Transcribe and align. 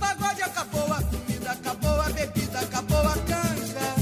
pagode 0.00 0.42
acabou 0.42 0.92
a 0.92 1.02
comida, 1.02 1.50
acabou 1.52 2.00
a 2.00 2.08
bebida, 2.10 2.58
acabou 2.60 2.98
a 2.98 3.14
canja. 3.14 3.94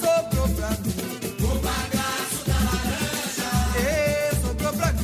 Sobrou 0.00 0.48
pra 0.56 0.70
mim. 0.70 1.44
O 1.44 1.58
bagaço 1.58 2.44
da 2.46 2.54
laranja. 2.64 4.40
Sobrou 4.40 4.72
pra 4.72 4.92
mim. 4.92 4.98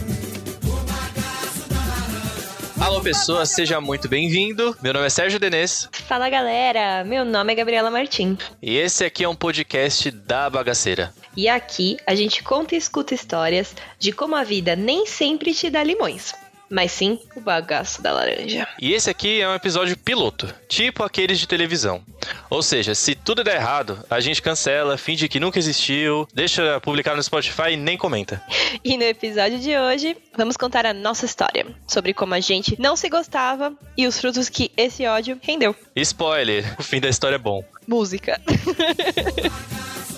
Alô, 2.81 3.01
pessoas, 3.01 3.51
seja 3.51 3.81
muito 3.81 4.09
bem-vindo. 4.09 4.77
Meu 4.83 4.93
nome 4.93 5.07
é 5.07 5.11
Sérgio 5.11 5.39
Denês 5.41 5.89
Fala 6.07 6.29
galera, 6.29 7.03
meu 7.05 7.25
nome 7.25 7.53
é 7.53 7.57
Gabriela 7.57 7.91
Martim 7.91 8.37
e 8.61 8.77
esse 8.77 9.05
aqui 9.05 9.25
é 9.25 9.29
um 9.29 9.35
podcast 9.35 10.11
da 10.11 10.51
Bagaceira. 10.51 11.15
e 11.35 11.49
aqui 11.49 11.97
a 12.07 12.15
gente 12.15 12.43
conta 12.43 12.75
e 12.75 12.79
escuta 12.79 13.15
histórias 13.15 13.75
de 13.99 14.13
como 14.13 14.37
a 14.37 14.45
vida 14.45 14.77
nem 14.77 15.07
sempre 15.07 15.55
te 15.55 15.71
dá 15.71 15.83
limões, 15.83 16.35
mas 16.71 16.93
sim 16.93 17.19
o 17.37 17.41
bagaço 17.41 18.03
da 18.03 18.13
laranja. 18.13 18.67
E 18.81 18.93
esse 18.93 19.11
aqui 19.11 19.41
é 19.41 19.49
um 19.49 19.55
episódio 19.55 19.97
piloto, 19.97 20.53
tipo 20.69 21.03
aqueles 21.03 21.39
de 21.39 21.47
televisão. 21.47 22.03
Ou 22.51 22.63
seja, 22.63 22.95
se 22.95 23.15
tudo 23.15 23.45
der 23.45 23.57
errado, 23.57 24.05
a 24.09 24.21
gente 24.21 24.43
cancela, 24.43 24.97
finge 24.97 25.29
que 25.29 25.41
nunca 25.41 25.59
existiu, 25.59 26.27
deixa 26.33 26.81
publicar 26.81 27.15
no 27.15 27.23
Spotify 27.23 27.73
e 27.73 27.77
nem 27.77 27.97
comenta. 27.97 28.43
E 28.83 28.97
no 28.97 29.05
episódio 29.05 29.59
de 29.59 29.77
hoje 29.77 30.17
vamos 30.37 30.57
contar 30.57 30.87
a 30.87 30.95
nossa 30.95 31.25
história 31.25 31.67
sobre 31.87 32.15
como 32.15 32.35
a 32.35 32.41
gente 32.41 32.81
não 32.81 32.97
se 32.97 33.09
gostava 33.09 33.73
e 33.97 34.07
os 34.07 34.19
frutos 34.19 34.49
que 34.49 34.71
esse 34.77 35.07
ódio 35.07 35.39
rendeu. 35.43 35.75
Spoiler, 35.97 36.75
o 36.79 36.83
fim 36.83 37.01
da 37.01 37.09
história 37.09 37.37
é 37.37 37.39
bom. 37.39 37.65
Música. 37.87 38.41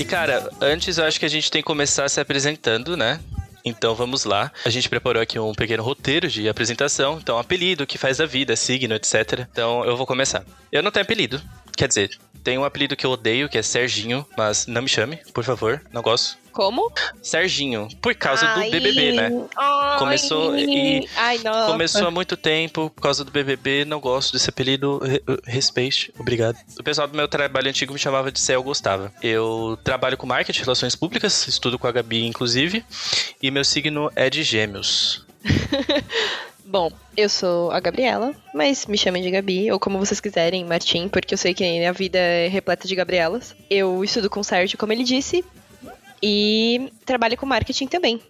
E 0.00 0.04
cara, 0.04 0.48
antes 0.62 0.96
eu 0.96 1.04
acho 1.04 1.20
que 1.20 1.26
a 1.26 1.28
gente 1.28 1.50
tem 1.50 1.60
que 1.60 1.66
começar 1.66 2.08
se 2.08 2.18
apresentando, 2.18 2.96
né? 2.96 3.20
Então 3.62 3.94
vamos 3.94 4.24
lá. 4.24 4.50
A 4.64 4.70
gente 4.70 4.88
preparou 4.88 5.20
aqui 5.22 5.38
um 5.38 5.52
pequeno 5.52 5.82
roteiro 5.82 6.26
de 6.26 6.48
apresentação. 6.48 7.18
Então, 7.18 7.38
apelido, 7.38 7.86
que 7.86 7.98
faz 7.98 8.18
a 8.18 8.24
vida, 8.24 8.56
signo, 8.56 8.94
etc. 8.94 9.46
Então 9.52 9.84
eu 9.84 9.98
vou 9.98 10.06
começar. 10.06 10.42
Eu 10.72 10.82
não 10.82 10.90
tenho 10.90 11.04
apelido. 11.04 11.38
Quer 11.80 11.88
dizer, 11.88 12.10
tem 12.44 12.58
um 12.58 12.64
apelido 12.64 12.94
que 12.94 13.06
eu 13.06 13.10
odeio, 13.10 13.48
que 13.48 13.56
é 13.56 13.62
Serginho, 13.62 14.26
mas 14.36 14.66
não 14.66 14.82
me 14.82 14.88
chame, 14.88 15.16
por 15.32 15.42
favor. 15.42 15.80
Não 15.90 16.02
gosto. 16.02 16.36
Como? 16.52 16.92
Serginho, 17.22 17.88
por 18.02 18.14
causa 18.14 18.44
Ai, 18.44 18.66
do 18.66 18.70
BBB, 18.72 19.12
né? 19.12 19.30
ai, 19.56 19.98
Começou 19.98 20.58
e- 20.58 21.08
Ai. 21.16 21.38
Começou 21.38 22.06
há 22.06 22.10
muito 22.10 22.36
tempo, 22.36 22.90
por 22.90 23.00
causa 23.00 23.24
do 23.24 23.30
BBB, 23.30 23.86
não 23.86 23.98
gosto 23.98 24.34
desse 24.34 24.50
apelido, 24.50 24.98
re- 24.98 25.22
respeite, 25.46 26.12
obrigado. 26.18 26.58
O 26.78 26.82
pessoal 26.82 27.08
do 27.08 27.16
meu 27.16 27.26
trabalho 27.26 27.70
antigo 27.70 27.94
me 27.94 27.98
chamava 27.98 28.30
de 28.30 28.38
Céu 28.40 28.62
Gustavo. 28.62 29.10
Eu 29.22 29.78
trabalho 29.82 30.18
com 30.18 30.26
marketing, 30.26 30.60
relações 30.60 30.94
públicas, 30.94 31.48
estudo 31.48 31.78
com 31.78 31.86
a 31.86 31.92
Gabi, 31.92 32.26
inclusive, 32.26 32.84
e 33.40 33.50
meu 33.50 33.64
signo 33.64 34.12
é 34.14 34.28
de 34.28 34.42
gêmeos. 34.42 35.24
Bom, 36.70 36.88
eu 37.16 37.28
sou 37.28 37.72
a 37.72 37.80
Gabriela, 37.80 38.32
mas 38.54 38.86
me 38.86 38.96
chamem 38.96 39.20
de 39.20 39.28
Gabi, 39.28 39.72
ou 39.72 39.80
como 39.80 39.98
vocês 39.98 40.20
quiserem, 40.20 40.64
Martim, 40.64 41.08
porque 41.08 41.34
eu 41.34 41.38
sei 41.38 41.52
que 41.52 41.84
a 41.84 41.90
vida 41.90 42.16
é 42.16 42.46
repleta 42.46 42.86
de 42.86 42.94
Gabrielas. 42.94 43.56
Eu 43.68 44.04
estudo 44.04 44.30
com 44.30 44.38
o 44.38 44.44
Sérgio, 44.44 44.78
como 44.78 44.92
ele 44.92 45.02
disse, 45.02 45.44
e 46.22 46.92
trabalho 47.04 47.36
com 47.36 47.44
marketing 47.44 47.88
também. 47.88 48.22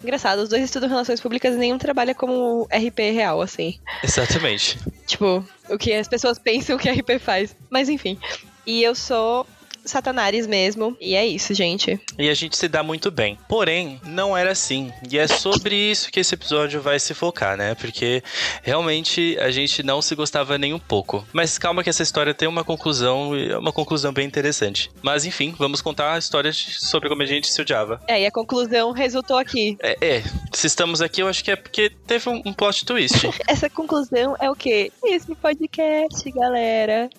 Engraçado, 0.00 0.38
os 0.38 0.48
dois 0.48 0.62
estudam 0.62 0.88
relações 0.88 1.20
públicas 1.20 1.56
e 1.56 1.58
nenhum 1.58 1.76
trabalha 1.76 2.14
como 2.14 2.68
RP 2.72 3.00
real, 3.12 3.42
assim. 3.42 3.80
Exatamente. 4.00 4.78
Tipo, 5.04 5.44
o 5.68 5.76
que 5.76 5.92
as 5.92 6.06
pessoas 6.06 6.38
pensam 6.38 6.78
que 6.78 6.88
RP 6.88 7.18
faz. 7.18 7.56
Mas 7.68 7.88
enfim. 7.88 8.16
E 8.64 8.80
eu 8.80 8.94
sou 8.94 9.44
Satanares 9.84 10.46
mesmo, 10.46 10.96
e 11.00 11.14
é 11.14 11.26
isso, 11.26 11.54
gente. 11.54 12.00
E 12.18 12.28
a 12.28 12.34
gente 12.34 12.56
se 12.56 12.68
dá 12.68 12.82
muito 12.82 13.10
bem. 13.10 13.38
Porém, 13.48 14.00
não 14.04 14.36
era 14.36 14.52
assim. 14.52 14.92
E 15.10 15.18
é 15.18 15.26
sobre 15.26 15.74
isso 15.74 16.10
que 16.10 16.20
esse 16.20 16.34
episódio 16.34 16.80
vai 16.80 16.98
se 16.98 17.14
focar, 17.14 17.56
né? 17.56 17.74
Porque 17.74 18.22
realmente 18.62 19.36
a 19.40 19.50
gente 19.50 19.82
não 19.82 20.00
se 20.00 20.14
gostava 20.14 20.58
nem 20.58 20.72
um 20.72 20.78
pouco. 20.78 21.26
Mas 21.32 21.58
calma 21.58 21.82
que 21.82 21.90
essa 21.90 22.02
história 22.02 22.34
tem 22.34 22.48
uma 22.48 22.64
conclusão, 22.64 23.36
e 23.36 23.50
é 23.50 23.58
uma 23.58 23.72
conclusão 23.72 24.12
bem 24.12 24.26
interessante. 24.26 24.90
Mas 25.02 25.24
enfim, 25.24 25.54
vamos 25.58 25.80
contar 25.80 26.14
a 26.14 26.18
história 26.18 26.52
sobre 26.52 27.08
como 27.08 27.22
a 27.22 27.26
gente 27.26 27.50
se 27.50 27.60
odiava. 27.60 28.00
É, 28.06 28.20
e 28.20 28.26
a 28.26 28.30
conclusão 28.30 28.92
resultou 28.92 29.38
aqui. 29.38 29.76
É, 29.80 29.96
é, 30.00 30.22
se 30.52 30.66
estamos 30.66 31.00
aqui, 31.00 31.22
eu 31.22 31.28
acho 31.28 31.42
que 31.42 31.50
é 31.50 31.56
porque 31.56 31.90
teve 32.06 32.28
um, 32.28 32.42
um 32.44 32.52
plot 32.52 32.84
twist. 32.84 33.28
Essa 33.46 33.68
conclusão 33.68 34.36
é 34.40 34.50
o 34.50 34.54
quê? 34.54 34.92
Esse 35.04 35.34
podcast, 35.34 36.30
galera. 36.30 37.10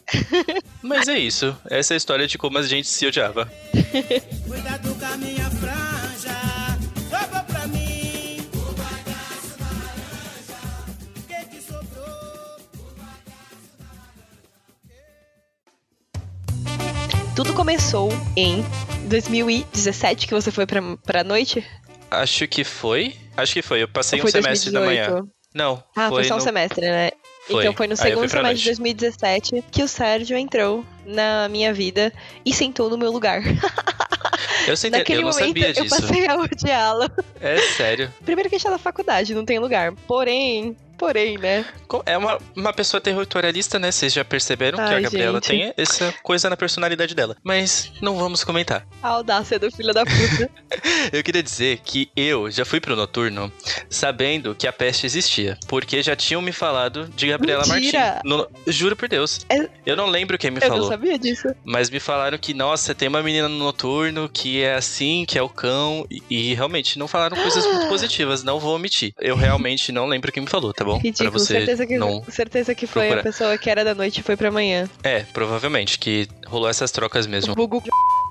Mas 0.82 1.08
é 1.08 1.18
isso. 1.18 1.56
Essa 1.70 1.94
é 1.94 1.96
a 1.96 1.98
história 1.98 2.28
de 2.28 2.38
como 2.38 2.53
a 2.58 2.68
gente 2.70 2.88
se 2.88 3.06
odiava. 3.08 3.52
Cuidado 4.48 4.96
com 4.96 5.06
a 5.06 5.18
minha 5.18 5.50
franja. 5.50 6.38
Sobrou 7.10 7.44
pra 7.46 7.68
mim. 7.68 8.38
O 8.54 8.72
bagaço 8.74 9.58
da 9.60 9.66
laranja. 9.66 10.62
Que 11.28 11.46
que 11.48 11.62
sobrou? 11.62 12.60
Tudo 17.36 17.54
começou 17.54 18.10
em 18.36 18.64
2017, 19.10 20.28
que 20.28 20.34
você 20.34 20.52
foi 20.52 20.66
pra, 20.66 20.82
pra 21.04 21.24
noite? 21.24 21.66
Acho 22.12 22.48
que 22.48 22.64
foi. 22.64 23.16
Acho 23.36 23.54
que 23.54 23.62
foi. 23.62 23.82
Eu 23.84 23.88
passei 23.88 24.20
Ou 24.20 24.26
um 24.28 24.30
semestre 24.30 24.72
da 24.72 24.80
2018? 24.80 25.12
manhã. 25.14 25.28
Não, 25.56 25.84
Ah, 25.96 26.10
foi, 26.10 26.22
foi, 26.22 26.24
só 26.26 26.34
um 26.36 26.38
no... 26.38 26.44
semestre, 26.44 26.82
né? 26.82 27.12
Foi. 27.48 27.62
Então 27.64 27.74
foi 27.74 27.88
no 27.88 27.94
eu 27.94 27.98
segundo 27.98 28.30
semestre 28.30 28.38
de 28.40 28.42
noite. 28.44 28.66
2017 28.66 29.64
que 29.72 29.84
o 29.84 29.88
Sérgio 29.88 30.38
entrou 30.38 30.86
na 31.06 31.48
minha 31.50 31.74
vida 31.74 32.14
e 32.46 32.54
sentou 32.54 32.90
no 32.90 32.98
meu 32.98 33.12
lugar. 33.12 33.42
Eu, 34.68 34.78
sentei, 34.78 35.00
Naquele 35.00 35.20
eu 35.20 35.26
não 35.26 35.32
momento 35.32 35.48
sabia 35.48 35.68
eu 35.70 35.84
disso. 35.84 35.90
passei 36.02 36.26
a 36.26 36.36
odiá-lo. 36.36 37.12
É 37.42 37.58
sério. 37.76 38.14
Primeiro 38.24 38.50
que 38.50 38.56
a 38.56 38.58
gente 38.58 38.64
tá 38.64 38.72
na 38.72 38.78
faculdade, 38.78 39.36
não 39.36 39.44
tem 39.44 39.60
lugar. 39.60 39.92
Porém, 40.08 40.78
porém, 40.98 41.38
né? 41.38 41.66
É 42.06 42.18
uma, 42.18 42.38
uma 42.56 42.74
pessoa 42.74 43.00
territorialista, 43.02 43.78
né? 43.80 43.92
Vocês 43.92 44.14
já 44.14 44.24
perceberam 44.26 44.78
que 44.78 44.84
a 44.84 44.96
Ai, 44.96 45.02
Gabriela 45.02 45.40
gente. 45.40 45.48
tem 45.48 45.74
essa 45.78 46.14
coisa 46.24 46.50
na 46.50 46.58
personalidade 46.58 47.14
dela. 47.14 47.36
Mas 47.44 47.92
não 48.02 48.18
vamos 48.18 48.44
comentar. 48.44 48.86
A 49.02 49.10
audácia 49.10 49.60
do 49.60 49.70
filho 49.72 49.94
da 49.94 50.04
puta. 50.06 50.50
Eu 51.12 51.24
queria 51.24 51.44
dizer 51.44 51.80
que 51.84 52.10
eu 52.16 52.50
já 52.50 52.66
fui 52.66 52.80
pro 52.80 52.96
noturno 52.96 53.52
sabendo 53.90 54.56
que 54.56 54.68
a 54.68 54.74
peste 54.74 55.06
existia. 55.06 55.58
Porque 55.68 56.02
já 56.02 56.16
tinham 56.16 56.42
me 56.42 56.52
falado 56.52 57.08
de 57.16 57.28
Gabriela 57.28 57.64
Mentira! 57.68 58.00
Martins. 58.00 58.22
No- 58.26 58.48
juro 58.68 58.96
por 58.96 59.08
Deus. 59.08 59.42
É- 59.50 59.70
Eu 59.86 59.96
não 59.96 60.08
lembro 60.08 60.38
quem 60.38 60.50
me 60.52 60.58
eu 60.58 60.62
falou. 60.62 60.80
não 60.80 60.88
sabia 60.88 61.18
disso. 61.20 61.48
Mas 61.64 61.90
me 61.90 62.00
falaram 62.00 62.38
que, 62.38 62.54
nossa, 62.54 62.96
tem 62.96 63.08
uma 63.08 63.22
menina 63.22 63.48
no 63.50 63.58
noturno 63.58 64.30
que 64.30 64.62
é 64.62 64.74
assim, 64.76 65.26
que 65.28 65.38
é 65.38 65.42
o 65.42 65.50
cão. 65.50 66.06
E, 66.10 66.24
e 66.30 66.54
realmente 66.54 66.98
não 66.98 67.08
falaram 67.08 67.36
coisas 67.38 67.66
muito 67.66 67.88
positivas, 67.90 68.44
não 68.44 68.60
vou 68.60 68.76
omitir. 68.76 69.14
Eu 69.20 69.36
realmente 69.36 69.92
não 69.92 70.06
lembro 70.08 70.32
quem 70.32 70.42
me 70.44 70.50
falou, 70.50 70.74
tá 70.74 70.84
bom? 70.84 70.93
Ridículo. 70.98 71.32
pra 71.32 71.40
você 71.40 71.54
certeza, 71.54 71.86
que, 71.86 71.98
não. 71.98 72.24
certeza 72.26 72.76
que 72.76 72.88
foi 72.88 73.04
procurar. 73.04 73.20
a 73.22 73.24
pessoa 73.24 73.58
que 73.58 73.70
era 73.70 73.84
da 73.84 73.96
noite 73.96 74.20
e 74.20 74.24
foi 74.24 74.36
pra 74.36 74.52
manhã. 74.52 74.90
É, 75.04 75.22
provavelmente, 75.34 75.98
que 76.00 76.28
rolou 76.46 76.70
essas 76.70 76.92
trocas 76.92 77.28
mesmo. 77.28 77.54
Vulgo 77.56 77.82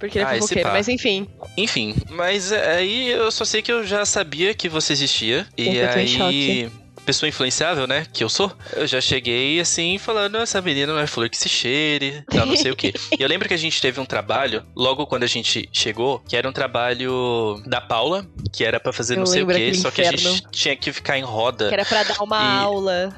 porque 0.00 0.18
ele 0.18 0.24
é 0.24 0.28
Ah, 0.28 0.34
fofoqueiro. 0.34 0.68
Mas 0.70 0.88
enfim, 0.88 1.28
Enfim, 1.56 1.94
mas 2.10 2.50
é, 2.50 2.76
aí 2.78 3.10
eu 3.10 3.30
só 3.30 3.44
sei 3.44 3.62
que 3.62 3.70
eu 3.70 3.84
já 3.84 4.04
sabia 4.04 4.52
que 4.52 4.68
você 4.68 4.92
existia. 4.92 5.46
E 5.56 5.80
aí. 5.80 6.68
Pessoa 7.04 7.28
influenciável, 7.28 7.86
né? 7.86 8.06
Que 8.12 8.22
eu 8.22 8.28
sou. 8.28 8.50
Eu 8.74 8.86
já 8.86 9.00
cheguei 9.00 9.58
assim, 9.60 9.98
falando: 9.98 10.36
essa 10.38 10.60
menina 10.62 10.92
não 10.92 11.00
é 11.00 11.06
flor 11.06 11.28
que 11.28 11.36
se 11.36 11.48
cheire, 11.48 12.22
tal, 12.30 12.46
não 12.46 12.56
sei 12.56 12.70
o 12.70 12.76
quê. 12.76 12.92
E 13.18 13.22
eu 13.22 13.28
lembro 13.28 13.48
que 13.48 13.54
a 13.54 13.58
gente 13.58 13.80
teve 13.80 14.00
um 14.00 14.04
trabalho, 14.06 14.62
logo 14.76 15.06
quando 15.06 15.24
a 15.24 15.26
gente 15.26 15.68
chegou, 15.72 16.20
que 16.20 16.36
era 16.36 16.48
um 16.48 16.52
trabalho 16.52 17.60
da 17.66 17.80
Paula, 17.80 18.26
que 18.52 18.64
era 18.64 18.78
pra 18.80 18.92
fazer 18.92 19.14
Eu 19.14 19.18
não 19.20 19.26
sei 19.26 19.42
o 19.42 19.46
quê, 19.46 19.74
só 19.74 19.90
que 19.90 20.00
a 20.02 20.10
gente 20.10 20.42
tinha 20.50 20.76
que 20.76 20.92
ficar 20.92 21.18
em 21.18 21.22
roda. 21.22 21.68
que 21.68 21.74
era 21.74 21.84
pra 21.84 22.02
dar 22.04 22.20
uma 22.22 22.36
E- 22.36 22.62
aula 22.64 23.14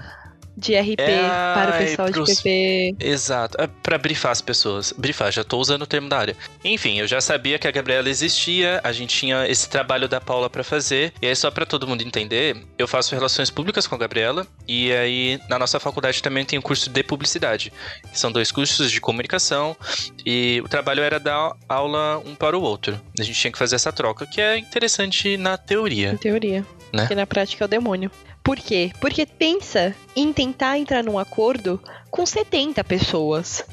de 0.56 0.74
RP 0.76 1.00
É, 1.00 1.28
para 1.28 1.70
o 1.74 1.78
pessoal 1.78 2.10
pros- 2.10 2.28
de 2.28 2.36
PP. 2.36 2.96
Exato, 3.00 3.60
é 3.60 3.66
pra 3.82 3.98
brifar 3.98 4.32
as 4.32 4.40
pessoas. 4.40 4.92
Brifar, 4.96 5.32
já 5.32 5.42
tô 5.42 5.58
usando 5.58 5.82
o 5.82 5.86
termo 5.86 6.08
da 6.08 6.18
área. 6.18 6.36
Enfim, 6.64 6.98
eu 7.00 7.06
já 7.06 7.20
sabia 7.20 7.58
que 7.58 7.66
a 7.66 7.70
Gabriela 7.70 8.08
existia, 8.08 8.80
a 8.84 8.92
gente 8.92 9.16
tinha 9.16 9.46
esse 9.48 9.68
trabalho 9.68 10.08
da 10.08 10.20
Paula 10.20 10.48
pra 10.48 10.62
fazer. 10.62 11.12
E 11.20 11.26
aí, 11.26 11.34
só 11.34 11.50
pra 11.50 11.66
todo 11.66 11.86
mundo 11.86 12.02
entender, 12.02 12.56
eu 12.78 12.86
faço 12.86 13.14
relações 13.14 13.50
públicas 13.50 13.86
com 13.86 13.94
a 13.94 13.98
Gabriela. 13.98 14.46
E 14.68 14.92
aí, 14.92 15.40
na 15.48 15.58
nossa 15.58 15.80
faculdade 15.80 16.22
também 16.22 16.44
tem 16.44 16.58
o 16.58 16.62
curso 16.62 16.88
de 16.90 17.02
publicidade. 17.02 17.72
São 18.12 18.30
dois 18.30 18.50
cursos 18.52 18.90
de 18.90 19.00
comunicação. 19.00 19.76
E 20.24 20.60
o 20.64 20.68
trabalho 20.68 21.02
era 21.02 21.18
dar 21.18 21.52
aula 21.68 22.18
um 22.24 22.34
para 22.34 22.56
o 22.56 22.62
outro. 22.62 23.00
A 23.18 23.22
gente 23.22 23.38
tinha 23.38 23.50
que 23.52 23.58
fazer 23.58 23.76
essa 23.76 23.92
troca, 23.92 24.26
que 24.26 24.40
é 24.40 24.56
interessante 24.58 25.36
na 25.36 25.56
teoria. 25.56 26.12
Em 26.12 26.16
teoria. 26.16 26.64
Né? 26.92 27.02
Porque 27.02 27.14
na 27.14 27.26
prática 27.26 27.64
é 27.64 27.66
o 27.66 27.68
demônio. 27.68 28.10
Por 28.44 28.58
quê? 28.58 28.92
Porque 29.00 29.24
pensa 29.24 29.96
em 30.14 30.30
tentar 30.30 30.78
entrar 30.78 31.02
num 31.02 31.18
acordo 31.18 31.82
com 32.10 32.26
70 32.26 32.84
pessoas. 32.84 33.64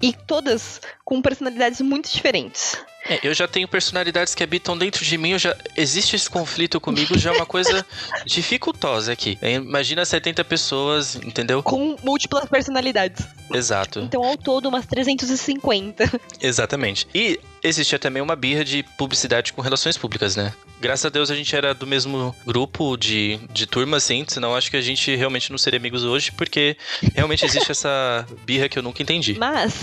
E 0.00 0.12
todas 0.12 0.80
com 1.04 1.22
personalidades 1.22 1.80
muito 1.80 2.12
diferentes. 2.12 2.76
É, 3.08 3.18
eu 3.22 3.34
já 3.34 3.48
tenho 3.48 3.66
personalidades 3.66 4.34
que 4.34 4.42
habitam 4.42 4.76
dentro 4.78 5.04
de 5.04 5.18
mim, 5.18 5.30
eu 5.30 5.38
já 5.38 5.56
existe 5.76 6.14
esse 6.14 6.30
conflito 6.30 6.80
comigo, 6.80 7.18
já 7.18 7.32
é 7.32 7.36
uma 7.36 7.46
coisa 7.46 7.84
dificultosa 8.26 9.12
aqui. 9.12 9.38
É, 9.40 9.54
Imagina 9.54 10.04
70 10.04 10.44
pessoas, 10.44 11.16
entendeu? 11.16 11.62
Com 11.62 11.96
múltiplas 12.02 12.44
personalidades. 12.48 13.26
Exato. 13.52 14.00
Então, 14.00 14.22
ao 14.22 14.36
todo, 14.36 14.68
umas 14.68 14.86
350. 14.86 16.20
Exatamente. 16.40 17.08
E 17.14 17.40
existia 17.62 17.98
também 17.98 18.22
uma 18.22 18.36
birra 18.36 18.64
de 18.64 18.82
publicidade 18.96 19.52
com 19.52 19.62
relações 19.62 19.96
públicas, 19.96 20.36
né? 20.36 20.52
Graças 20.82 21.06
a 21.06 21.10
Deus 21.10 21.30
a 21.30 21.36
gente 21.36 21.54
era 21.54 21.72
do 21.72 21.86
mesmo 21.86 22.34
grupo 22.44 22.96
de, 22.96 23.38
de 23.52 23.68
turma, 23.68 23.98
assim, 23.98 24.24
senão 24.26 24.56
acho 24.56 24.68
que 24.68 24.76
a 24.76 24.80
gente 24.80 25.14
realmente 25.14 25.48
não 25.52 25.56
seria 25.56 25.78
amigos 25.78 26.02
hoje, 26.02 26.32
porque 26.32 26.76
realmente 27.14 27.44
existe 27.46 27.70
essa 27.70 28.26
birra 28.44 28.68
que 28.68 28.80
eu 28.80 28.82
nunca 28.82 29.00
entendi. 29.00 29.36
Mas, 29.38 29.74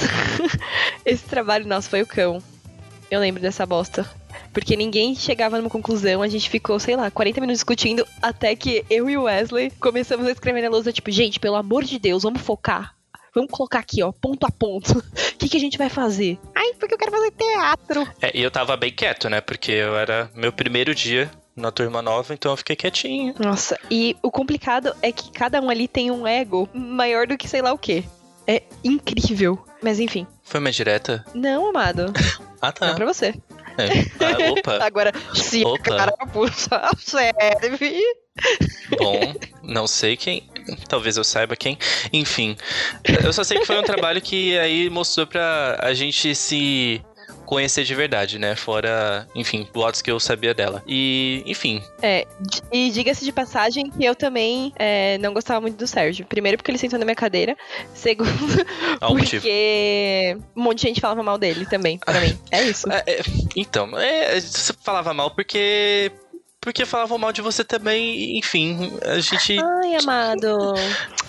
esse 1.06 1.24
trabalho 1.24 1.66
nosso 1.66 1.90
foi 1.90 2.02
o 2.02 2.06
cão. 2.06 2.44
Eu 3.10 3.22
lembro 3.22 3.42
dessa 3.42 3.66
bosta. 3.66 4.06
Porque 4.52 4.76
ninguém 4.76 5.16
chegava 5.16 5.58
numa 5.58 5.70
conclusão, 5.70 6.22
a 6.22 6.28
gente 6.28 6.50
ficou, 6.50 6.78
sei 6.82 6.98
lá, 6.98 7.10
40 7.10 7.40
minutos 7.40 7.60
discutindo, 7.60 8.06
até 8.22 8.54
que 8.54 8.84
eu 8.90 9.10
e 9.10 9.16
o 9.16 9.24
Wesley 9.24 9.72
começamos 9.80 10.28
a 10.28 10.32
escrever 10.32 10.64
na 10.64 10.70
lousa, 10.70 10.92
tipo, 10.92 11.10
gente, 11.12 11.40
pelo 11.40 11.56
amor 11.56 11.86
de 11.86 11.98
Deus, 11.98 12.24
vamos 12.24 12.42
focar. 12.42 12.94
Vamos 13.34 13.52
colocar 13.52 13.80
aqui, 13.80 14.02
ó, 14.04 14.12
ponto 14.12 14.46
a 14.46 14.52
ponto. 14.52 14.98
O 15.00 15.04
que, 15.38 15.50
que 15.50 15.58
a 15.58 15.60
gente 15.60 15.78
vai 15.78 15.90
fazer? 15.90 16.38
Ai, 16.56 16.74
porque 16.80 16.94
eu 16.94 16.98
quero 16.98 17.12
fazer 17.12 17.32
teatro. 17.32 18.08
É, 18.22 18.32
e 18.38 18.42
eu 18.42 18.52
tava 18.52 18.76
bem 18.78 18.92
quieto, 18.92 19.30
né? 19.30 19.42
Porque 19.42 19.72
eu 19.72 19.96
era 19.98 20.30
meu 20.36 20.52
primeiro 20.52 20.94
dia 20.96 21.30
na 21.56 21.72
turma 21.72 22.02
nova, 22.02 22.34
então 22.34 22.52
eu 22.54 22.58
fiquei 22.58 22.76
quietinho. 22.76 23.36
Nossa, 23.40 23.78
e 23.92 24.16
o 24.24 24.32
complicado 24.32 24.96
é 25.02 25.12
que 25.12 25.32
cada 25.32 25.60
um 25.62 25.70
ali 25.70 25.88
tem 25.88 26.10
um 26.10 26.26
ego 26.26 26.70
maior 26.74 27.28
do 27.28 27.38
que 27.38 27.48
sei 27.48 27.62
lá 27.62 27.74
o 27.74 27.78
quê. 27.78 28.04
É 28.48 28.64
incrível. 28.84 29.64
Mas 29.82 30.00
enfim. 30.00 30.26
Foi 30.44 30.60
uma 30.60 30.72
direta? 30.72 31.24
Não, 31.34 31.68
amado. 31.70 32.12
Ah, 32.62 32.74
tá. 32.74 32.88
Não 32.88 32.96
pra 32.96 33.06
você. 33.06 33.28
É. 33.78 33.88
Ah, 34.20 34.52
opa. 34.52 34.80
Agora, 34.84 35.14
se 35.34 35.64
a 35.64 35.68
Opa. 35.70 35.96
carapuça 35.96 36.90
serve. 36.98 38.02
Bom, 38.98 39.34
não 39.64 39.88
sei 39.88 40.18
quem. 40.18 40.50
Talvez 40.88 41.18
eu 41.18 41.24
saiba 41.24 41.56
quem. 41.56 41.78
Enfim. 42.12 42.56
Eu 43.24 43.34
só 43.34 43.44
sei 43.44 43.60
que 43.60 43.66
foi 43.66 43.78
um 43.80 43.84
trabalho 43.84 44.22
que 44.22 44.58
aí 44.58 44.90
mostrou 44.90 45.28
pra 45.28 45.78
a 45.82 45.94
gente 45.94 46.34
se 46.36 47.02
conhecer 47.50 47.84
de 47.84 47.96
verdade, 47.96 48.38
né? 48.38 48.56
Fora, 48.56 49.28
enfim, 49.34 49.68
boatos 49.74 50.04
que 50.04 50.12
eu 50.12 50.20
sabia 50.20 50.54
dela. 50.54 50.84
E, 50.88 51.42
enfim, 51.48 51.82
É, 52.00 52.28
e 52.72 52.92
diga-se 52.92 53.26
de 53.26 53.32
passagem 53.32 53.90
que 53.90 54.06
eu 54.06 54.14
também 54.14 54.72
é, 54.78 55.18
não 55.18 55.34
gostava 55.34 55.60
muito 55.60 55.76
do 55.76 55.88
Sérgio. 55.88 56.28
Primeiro 56.28 56.60
porque 56.60 56.70
ele 56.70 56.78
sentou 56.78 57.00
na 57.00 57.06
minha 57.06 57.16
cadeira. 57.16 57.58
Segundo, 57.96 58.30
um 59.02 59.18
motivo. 59.18 59.42
porque 59.42 60.38
um 60.56 60.62
monte 60.62 60.82
de 60.82 60.88
gente 60.90 61.02
falava 61.02 61.24
mal 61.24 61.40
dele 61.40 61.66
também, 61.66 61.98
pra 61.98 62.22
mim. 62.22 62.38
É 62.52 62.62
isso. 62.64 62.88
É, 62.92 63.04
é, 63.08 63.22
então, 63.56 63.98
é, 63.98 64.40
você 64.40 64.72
falava 64.84 65.12
mal 65.12 65.32
porque. 65.32 66.12
Porque 66.62 66.86
falavam 66.86 67.18
mal 67.18 67.32
de 67.32 67.42
você 67.42 67.64
também, 67.64 68.38
enfim, 68.38 68.92
a 69.04 69.20
gente. 69.20 69.58
Ai, 69.60 69.96
amado. 69.96 70.74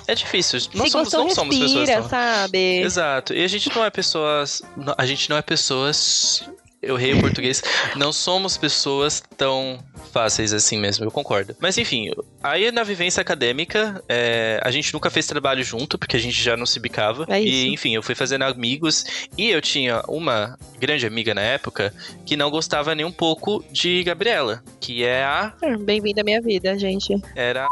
É 0.09 0.15
difícil. 0.15 0.59
Nós 0.75 0.87
Se 0.87 0.91
somos, 0.91 1.13
não 1.13 1.31
somos 1.31 1.57
pessoas 1.57 1.73
respira, 1.73 2.01
tão. 2.01 2.09
sabe? 2.09 2.81
Exato. 2.81 3.33
E 3.33 3.45
a 3.45 3.49
gente 3.49 3.69
não 3.75 3.85
é 3.85 3.91
pessoas. 3.91 4.61
A 4.99 5.07
gente 5.07 5.31
não 5.31 5.37
é 5.37 5.43
pessoas. 5.43 6.43
Eu 6.83 6.99
errei 6.99 7.13
o 7.13 7.21
português. 7.21 7.63
Não 7.97 8.13
somos 8.13 8.57
pessoas 8.57 9.23
tão 9.37 9.79
fáceis 10.13 10.53
assim 10.53 10.79
mesmo, 10.79 11.05
eu 11.05 11.11
concordo. 11.11 11.55
Mas 11.61 11.77
enfim, 11.79 12.11
aí 12.43 12.73
na 12.73 12.83
vivência 12.83 13.21
acadêmica, 13.21 14.03
é, 14.09 14.59
a 14.63 14.71
gente 14.71 14.93
nunca 14.93 15.11
fez 15.11 15.27
trabalho 15.27 15.63
junto, 15.63 15.99
porque 15.99 16.17
a 16.17 16.21
gente 16.21 16.43
já 16.43 16.57
não 16.57 16.67
se 16.67 16.81
bicava. 16.81 17.27
É 17.29 17.41
isso. 17.41 17.67
E 17.67 17.73
enfim, 17.73 17.95
eu 17.95 18.03
fui 18.03 18.15
fazendo 18.15 18.43
amigos. 18.43 19.29
E 19.37 19.51
eu 19.51 19.61
tinha 19.61 20.03
uma 20.09 20.59
grande 20.79 21.07
amiga 21.07 21.35
na 21.35 21.43
época 21.43 21.95
que 22.25 22.37
não 22.37 22.51
gostava 22.51 22.95
nem 22.95 23.05
um 23.05 23.13
pouco 23.13 23.65
de 23.71 24.03
Gabriela, 24.03 24.63
que 24.81 25.05
é 25.05 25.23
a. 25.23 25.55
Hum, 25.63 25.79
Bem-vindo 25.85 26.21
à 26.21 26.25
minha 26.25 26.41
vida, 26.41 26.79
gente. 26.79 27.15
Era. 27.35 27.67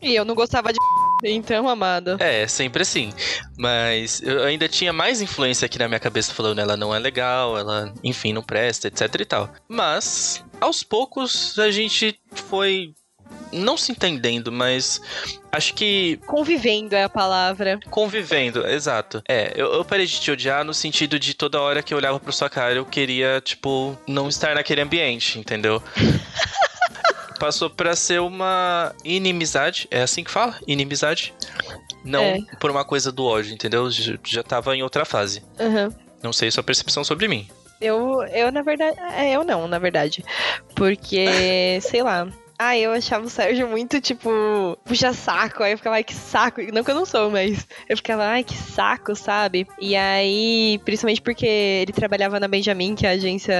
E 0.00 0.14
eu 0.14 0.24
não 0.24 0.34
gostava 0.34 0.72
de. 0.72 0.78
Então, 1.24 1.68
amado. 1.68 2.16
É, 2.20 2.46
sempre 2.46 2.82
assim. 2.82 3.12
Mas 3.58 4.22
eu 4.22 4.42
ainda 4.44 4.68
tinha 4.68 4.92
mais 4.92 5.20
influência 5.22 5.66
aqui 5.66 5.78
na 5.78 5.88
minha 5.88 6.00
cabeça 6.00 6.32
falando 6.34 6.58
ela 6.60 6.76
não 6.76 6.94
é 6.94 6.98
legal, 6.98 7.58
ela, 7.58 7.92
enfim, 8.02 8.32
não 8.32 8.42
presta, 8.42 8.88
etc 8.88 9.14
e 9.20 9.24
tal. 9.24 9.50
Mas, 9.68 10.44
aos 10.60 10.82
poucos, 10.82 11.58
a 11.58 11.70
gente 11.70 12.18
foi 12.32 12.92
não 13.52 13.76
se 13.76 13.92
entendendo, 13.92 14.50
mas 14.50 15.00
acho 15.52 15.74
que 15.74 16.18
Convivendo 16.26 16.94
é 16.94 17.04
a 17.04 17.08
palavra. 17.08 17.78
convivendo, 17.88 18.66
exato. 18.66 19.22
É, 19.28 19.52
eu, 19.54 19.72
eu 19.74 19.84
parei 19.84 20.06
de 20.06 20.20
te 20.20 20.30
odiar 20.30 20.64
no 20.64 20.74
sentido 20.74 21.18
de 21.18 21.34
toda 21.34 21.60
hora 21.60 21.82
que 21.82 21.94
eu 21.94 21.98
olhava 21.98 22.18
pra 22.18 22.32
sua 22.32 22.50
cara, 22.50 22.74
eu 22.74 22.84
queria, 22.84 23.40
tipo, 23.44 23.96
não 24.08 24.28
estar 24.28 24.54
naquele 24.56 24.80
ambiente, 24.80 25.38
entendeu? 25.38 25.80
Passou 27.38 27.68
pra 27.68 27.94
ser 27.96 28.20
uma 28.20 28.94
inimizade, 29.04 29.88
é 29.90 30.02
assim 30.02 30.22
que 30.22 30.30
fala? 30.30 30.54
Inimizade? 30.66 31.34
Não 32.04 32.22
É. 32.22 32.38
por 32.60 32.70
uma 32.70 32.84
coisa 32.84 33.10
do 33.10 33.24
ódio, 33.24 33.52
entendeu? 33.52 33.88
Já, 33.90 34.42
tava 34.42 34.76
em 34.76 34.82
outra 34.82 35.04
fase. 35.04 35.42
Aham. 35.58 35.92
Não 36.22 36.32
sei 36.32 36.50
sua 36.50 36.62
percepção 36.62 37.02
sobre 37.04 37.28
mim. 37.28 37.48
Eu, 37.80 38.22
eu, 38.32 38.50
na 38.52 38.62
verdade. 38.62 38.96
É, 39.14 39.32
eu 39.32 39.44
não, 39.44 39.66
na 39.68 39.78
verdade. 39.78 40.24
Porque, 40.74 41.78
sei 41.82 42.02
lá. 42.02 42.26
Ah, 42.56 42.78
eu 42.78 42.92
achava 42.92 43.26
o 43.26 43.28
Sérgio 43.28 43.66
muito, 43.68 44.00
tipo, 44.00 44.30
puxa 44.84 45.12
saco. 45.12 45.62
Aí 45.62 45.72
eu 45.72 45.76
ficava, 45.76 45.96
ai, 45.96 46.04
que 46.04 46.14
saco. 46.14 46.60
Não 46.72 46.84
que 46.84 46.90
eu 46.90 46.94
não 46.94 47.04
sou, 47.04 47.28
mas 47.30 47.66
eu 47.88 47.96
ficava, 47.96 48.24
ai, 48.24 48.44
que 48.44 48.54
saco, 48.56 49.14
sabe? 49.16 49.66
E 49.78 49.96
aí, 49.96 50.80
principalmente 50.84 51.20
porque 51.20 51.46
ele 51.46 51.92
trabalhava 51.92 52.38
na 52.38 52.46
Benjamin, 52.46 52.94
que 52.94 53.06
é 53.06 53.10
a 53.10 53.12
agência 53.14 53.54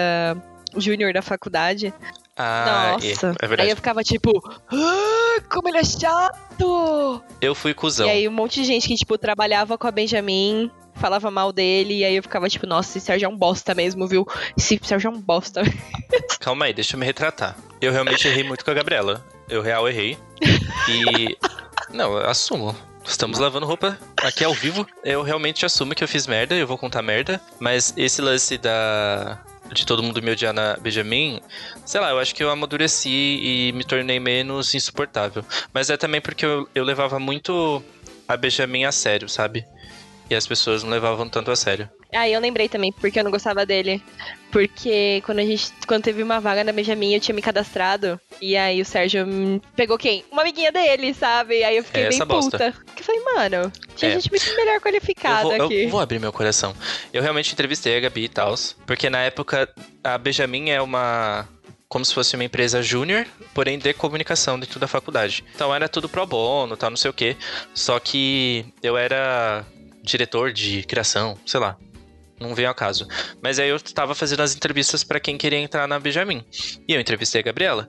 júnior 0.77 1.12
da 1.12 1.23
faculdade. 1.23 1.93
Ah, 2.37 2.97
é, 3.01 3.09
Nossa. 3.09 3.27
é 3.27 3.31
aí 3.41 3.49
verdade. 3.49 3.71
eu 3.71 3.77
ficava, 3.77 4.03
tipo, 4.03 4.31
ah, 4.73 5.43
como 5.51 5.69
ele 5.69 5.79
é 5.79 5.85
chato! 5.85 7.23
Eu 7.41 7.55
fui 7.55 7.73
cuzão. 7.75 8.07
E 8.07 8.11
aí 8.11 8.29
um 8.29 8.33
monte 8.33 8.61
de 8.61 8.65
gente 8.65 8.89
que, 8.89 8.95
tipo, 8.97 9.17
trabalhava 9.17 9.79
com 9.79 9.87
a 9.87 9.91
Benjamin 9.91 10.71
falava 10.95 11.31
mal 11.31 11.53
dele, 11.53 11.99
e 11.99 12.05
aí 12.05 12.17
eu 12.17 12.23
ficava 12.23 12.49
tipo, 12.49 12.67
nossa, 12.67 12.97
esse 12.97 13.07
Sérgio 13.07 13.27
é 13.27 13.29
um 13.29 13.37
bosta 13.37 13.75
mesmo, 13.75 14.07
viu? 14.07 14.27
Esse 14.57 14.81
Sérgio 14.83 15.09
é 15.09 15.11
um 15.11 15.21
bosta. 15.21 15.63
Calma 16.41 16.67
aí, 16.67 16.73
deixa 16.73 16.95
eu 16.95 17.01
me 17.01 17.07
retratar. 17.07 17.57
Eu 17.81 17.93
realmente 17.93 18.27
errei 18.27 18.45
muito 18.45 18.65
com 18.65 18.71
a 18.71 18.75
Gabriela. 18.75 19.25
Eu 19.49 19.61
real 19.61 19.89
errei. 19.89 20.17
E. 20.89 21.37
Não, 21.93 22.17
eu 22.17 22.29
assumo. 22.29 22.75
Estamos 23.05 23.39
lavando 23.39 23.67
roupa 23.67 23.99
aqui 24.23 24.43
ao 24.43 24.55
vivo. 24.55 24.87
Eu 25.05 25.23
realmente 25.23 25.67
assumo 25.67 25.95
que 25.95 26.03
eu 26.03 26.09
fiz 26.09 26.27
merda, 26.27 26.55
eu 26.55 26.67
vou 26.67 26.79
contar 26.79 27.03
merda. 27.03 27.41
Mas 27.61 27.93
esse 27.97 28.23
lance 28.23 28.57
da. 28.57 29.39
De 29.73 29.87
todo 29.87 30.03
mundo 30.03 30.23
me 30.23 30.31
odiar 30.31 30.53
na 30.53 30.77
Benjamin, 30.77 31.41
sei 31.85 32.01
lá, 32.01 32.11
eu 32.11 32.19
acho 32.19 32.35
que 32.35 32.45
eu 32.45 32.51
amadureci 32.51 33.09
e 33.11 33.73
me 33.73 33.83
tornei 33.83 34.21
menos 34.21 34.75
insuportável. 34.75 35.45
Mas 35.73 35.91
é 35.91 35.97
também 35.97 36.21
porque 36.21 36.45
eu, 36.45 36.69
eu 36.75 36.85
levava 36.85 37.19
muito 37.19 37.83
a 38.29 38.37
Benjamin 38.37 38.85
a 38.85 38.93
sério, 38.93 39.29
sabe? 39.29 39.65
E 40.31 40.35
as 40.35 40.47
pessoas 40.47 40.82
não 40.82 40.91
levavam 40.91 41.29
tanto 41.29 41.51
a 41.51 41.56
sério. 41.56 41.89
Aí 42.13 42.32
eu 42.32 42.41
lembrei 42.41 42.69
também, 42.69 42.93
porque 42.93 43.19
eu 43.19 43.25
não 43.25 43.31
gostava 43.31 43.67
dele. 43.67 44.03
Porque 44.51 45.20
quando 45.27 45.41
a 45.41 45.44
gente. 45.44 45.72
Quando 45.87 46.05
teve 46.05 46.22
uma 46.22 46.41
vaga 46.41 46.63
na 46.63 46.72
Benjamin, 46.72 47.13
eu 47.15 47.20
tinha 47.20 47.34
me 47.34 47.43
cadastrado. 47.43 48.19
E 48.41 48.56
aí 48.56 48.81
o 48.81 48.84
Sérgio 48.84 49.27
pegou 49.75 49.99
quem? 49.99 50.25
Uma 50.31 50.43
amiguinha 50.43 50.70
dele, 50.70 51.13
sabe? 51.13 51.63
Aí 51.65 51.77
eu 51.77 51.84
fiquei 51.84 52.05
É 52.05 52.08
bem 52.08 52.19
puta. 52.20 52.72
Que 52.94 53.03
eu 53.03 53.05
falei, 53.05 53.20
mano, 53.22 53.72
tinha 53.96 54.13
É. 54.13 54.15
gente 54.15 54.31
muito 54.31 54.56
melhor 54.56 54.77
Eu 54.77 54.81
qualificada 54.81 55.43
vou, 55.43 55.56
eu 55.56 55.65
aqui. 55.67 55.87
vou 55.89 56.01
abrir 56.01 56.20
meu 56.20 56.32
coração. 56.32 56.72
Eu 57.13 57.20
realmente 57.20 57.53
entrevistei 57.53 57.96
a 57.96 58.01
Gabi 58.01 58.25
e 58.25 58.29
tal, 58.29 58.55
porque 58.87 59.10
na 59.10 59.19
época 59.22 59.69
a 60.03 60.17
Benjamin 60.17 60.70
é 60.70 60.81
uma. 60.81 61.49
Como 61.89 62.05
se 62.05 62.15
fosse 62.15 62.34
uma 62.34 62.44
empresa 62.44 62.82
júnior, 62.82 63.27
porém 63.53 63.79
de 63.79 63.93
comunicação 63.93 64.58
dentro 64.58 64.81
da 64.81 64.89
faculdade. 64.89 65.44
Então 65.55 65.72
era 65.75 65.89
tudo 65.89 66.08
pro 66.08 66.27
bono, 66.27 66.77
tal, 66.77 66.91
não 66.91 66.96
sei 66.96 67.10
o 67.10 67.15
quê. 67.15 67.37
Só 67.72 68.01
que 68.01 68.65
eu 68.82 68.96
era 68.96 69.65
diretor 70.05 70.53
de 70.53 70.82
criação, 70.84 71.37
sei 71.46 71.58
lá. 71.58 71.77
Não 72.39 72.55
veio 72.55 72.69
ao 72.69 72.75
caso. 72.75 73.06
Mas 73.41 73.58
aí 73.58 73.69
eu 73.69 73.81
tava 73.81 74.15
fazendo 74.15 74.43
as 74.43 74.55
entrevistas 74.55 75.03
pra 75.05 75.20
quem 75.20 75.39
queria 75.39 75.58
entrar 75.58 75.87
na 75.87 75.99
Benjamin. 75.99 76.44
E 76.87 76.93
eu 76.93 77.01
entrevistei 77.01 77.41
a 77.41 77.44
Gabriela. 77.44 77.89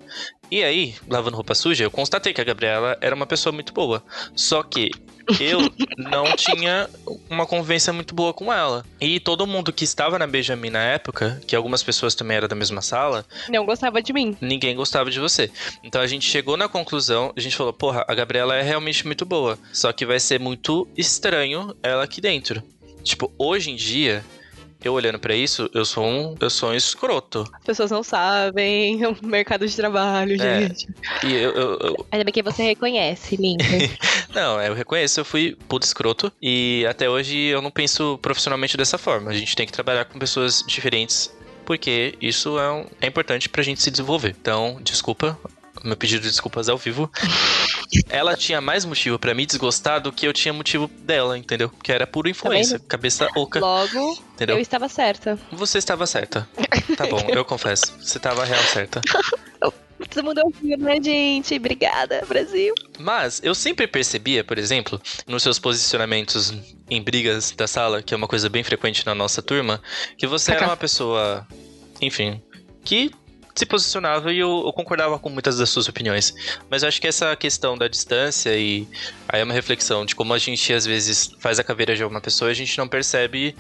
E 0.50 0.64
aí, 0.64 0.96
lavando 1.10 1.36
roupa 1.36 1.56
suja, 1.56 1.84
eu 1.84 1.92
constatei 1.92 2.32
que 2.32 2.42
a 2.42 2.44
Gabriela 2.44 2.98
era 3.02 3.16
uma 3.16 3.26
pessoa 3.26 3.52
muito 3.52 3.74
boa. 3.74 4.04
Só 4.36 4.62
que 4.64 4.92
eu 5.40 5.60
não 5.98 6.36
tinha 6.36 6.90
uma 7.30 7.46
convivência 7.46 7.92
muito 7.94 8.14
boa 8.14 8.34
com 8.34 8.52
ela. 8.52 8.86
E 9.00 9.20
todo 9.20 9.48
mundo 9.48 9.72
que 9.74 9.84
estava 9.84 10.18
na 10.20 10.28
Benjamin 10.28 10.70
na 10.70 10.84
época, 10.84 11.42
que 11.48 11.56
algumas 11.56 11.84
pessoas 11.84 12.16
também 12.16 12.38
eram 12.38 12.48
da 12.48 12.56
mesma 12.56 12.82
sala, 12.82 13.26
Não 13.50 13.66
gostava 13.66 14.02
de 14.02 14.14
mim. 14.14 14.36
ninguém 14.42 14.76
gostava 14.76 15.10
de 15.10 15.20
você. 15.20 15.50
Então 15.84 16.02
a 16.02 16.08
gente 16.08 16.28
chegou 16.30 16.58
na 16.58 16.68
conclusão, 16.68 17.34
a 17.36 17.40
gente 17.40 17.56
falou, 17.56 17.74
porra, 17.74 18.06
a 18.08 18.16
Gabriela 18.16 18.56
é 18.56 18.62
realmente 18.62 19.06
muito 19.06 19.26
boa. 19.26 19.58
Só 19.74 19.92
que 19.92 20.06
vai 20.06 20.20
ser 20.20 20.40
muito 20.40 20.88
estranho 20.98 21.76
ela 21.82 22.04
aqui 22.04 22.22
dentro. 22.22 22.62
Tipo, 23.04 23.32
hoje 23.38 23.70
em 23.72 23.76
dia, 23.76 24.26
eu 24.88 24.94
olhando 24.94 25.20
pra 25.20 25.36
isso, 25.36 25.70
eu 25.74 25.84
sou 25.86 26.06
um, 26.06 26.36
eu 26.40 26.50
sou 26.50 26.70
um 26.70 26.74
escroto. 26.74 27.44
As 27.54 27.64
pessoas 27.64 27.92
não 27.92 28.04
sabem 28.04 29.06
o 29.06 29.18
mercado 29.26 29.68
de 29.68 29.76
trabalho, 29.76 30.42
É. 30.42 30.62
gente. 30.62 30.88
E 31.24 31.34
eu, 31.34 31.52
eu- 31.52 31.80
eu- 31.80 32.06
Ainda 32.12 32.24
bem 32.24 32.34
que 32.34 32.44
você 32.44 32.64
reconhece, 32.64 33.36
linda. 33.36 33.64
Não, 34.34 34.62
eu 34.62 34.74
reconheço, 34.74 35.20
eu 35.20 35.26
fui 35.26 35.58
puto 35.68 35.86
escroto. 35.86 36.32
E 36.42 36.86
até 36.90 37.10
hoje 37.10 37.38
eu 37.38 37.62
não 37.62 37.72
penso 37.72 38.18
profissionalmente 38.22 38.76
dessa 38.76 38.98
forma. 38.98 39.32
A 39.32 39.34
gente 39.34 39.56
tem 39.56 39.66
que 39.66 39.72
trabalhar 39.72 40.06
com 40.06 40.20
pessoas 40.20 40.64
diferentes 40.68 41.34
porque 41.66 42.14
isso 42.22 42.60
é, 42.60 42.72
um, 42.72 42.86
é 43.02 43.08
importante 43.08 43.50
pra 43.50 43.64
gente 43.64 43.82
se 43.82 43.90
desenvolver. 43.90 44.36
Então, 44.40 44.78
desculpa, 44.84 45.36
meu 45.86 45.96
pedido 45.96 46.22
de 46.24 46.30
desculpas 46.30 46.68
ao 46.68 46.78
vivo. 46.78 47.10
Ela 48.10 48.36
tinha 48.36 48.60
mais 48.60 48.84
motivo 48.86 49.20
pra 49.20 49.34
me 49.34 49.46
desgostar 49.46 50.02
do 50.02 50.12
que 50.12 50.28
eu 50.28 50.34
tinha 50.34 50.54
motivo 50.54 50.88
dela, 50.88 51.38
entendeu? 51.38 51.70
Que 51.70 51.92
era 51.92 52.08
pura 52.08 52.30
influência, 52.30 52.80
cabeça 52.80 53.30
oca. 53.36 53.60
Logo, 53.60 54.18
Entendeu? 54.34 54.58
eu 54.58 54.62
estava 54.62 54.90
certa. 54.90 55.40
Você 55.52 55.78
estava 55.78 56.06
certa. 56.06 56.48
Tá 56.98 57.08
bom, 57.08 57.26
eu 57.30 57.46
confesso. 57.46 57.94
Você 58.00 58.18
estava 58.18 58.44
real 58.44 58.64
certa. 58.64 59.02
Todo 60.10 60.26
mundo 60.26 60.42
ouviu, 60.44 60.78
né, 60.78 61.02
gente? 61.02 61.56
Obrigada, 61.56 62.24
Brasil. 62.28 62.74
Mas 63.00 63.42
eu 63.44 63.56
sempre 63.56 63.88
percebia, 63.88 64.44
por 64.44 64.58
exemplo, 64.58 65.02
nos 65.26 65.42
seus 65.42 65.58
posicionamentos 65.58 66.54
em 66.90 67.02
brigas 67.02 67.52
da 67.52 67.66
sala, 67.66 68.02
que 68.02 68.14
é 68.14 68.18
uma 68.18 68.28
coisa 68.28 68.50
bem 68.50 68.64
frequente 68.64 69.06
na 69.06 69.16
nossa 69.16 69.42
turma, 69.42 69.82
que 70.18 70.28
você 70.28 70.52
era 70.52 70.66
uma 70.66 70.78
pessoa, 70.78 71.48
enfim, 72.02 72.42
que 72.84 73.10
se 73.56 73.66
posicionava 73.66 74.34
e 74.34 74.40
eu, 74.40 74.64
eu 74.66 74.74
concordava 74.74 75.18
com 75.18 75.30
muitas 75.30 75.58
das 75.58 75.70
suas 75.70 75.88
opiniões. 75.88 76.36
Mas 76.70 76.84
eu 76.84 76.90
acho 76.90 77.00
que 77.00 77.08
essa 77.08 77.36
questão 77.36 77.78
da 77.78 77.88
distância 77.88 78.56
e 78.56 78.88
aí 79.30 79.40
é 79.40 79.44
uma 79.44 79.54
reflexão 79.54 80.06
de 80.06 80.14
como 80.14 80.34
a 80.34 80.38
gente 80.38 80.74
às 80.74 80.86
vezes 80.86 81.32
faz 81.40 81.58
a 81.58 81.64
caveira 81.64 81.96
de 81.96 82.04
uma 82.04 82.20
pessoa 82.20 82.50
e 82.50 82.52
a 82.52 82.56
gente 82.56 82.78
não 82.78 82.88
percebe 82.88 83.56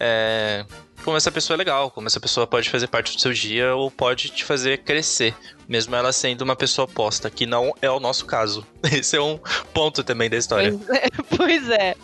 é, 0.00 0.64
como 1.04 1.16
essa 1.16 1.30
pessoa 1.30 1.54
é 1.54 1.58
legal, 1.58 1.90
como 1.90 2.06
essa 2.06 2.20
pessoa 2.20 2.46
pode 2.46 2.68
fazer 2.68 2.88
parte 2.88 3.14
do 3.14 3.20
seu 3.20 3.32
dia 3.32 3.74
ou 3.74 3.90
pode 3.90 4.30
te 4.30 4.44
fazer 4.44 4.78
crescer, 4.78 5.34
mesmo 5.68 5.94
ela 5.94 6.12
sendo 6.12 6.42
uma 6.42 6.56
pessoa 6.56 6.86
oposta, 6.86 7.30
que 7.30 7.44
não 7.44 7.74
é 7.82 7.90
o 7.90 8.00
nosso 8.00 8.24
caso. 8.24 8.66
Esse 8.90 9.16
é 9.16 9.20
um 9.20 9.38
ponto 9.74 10.02
também 10.02 10.30
da 10.30 10.36
história. 10.36 10.72
Pois 10.72 10.98
é, 10.98 11.08
pois 11.36 11.70
é. 11.70 11.94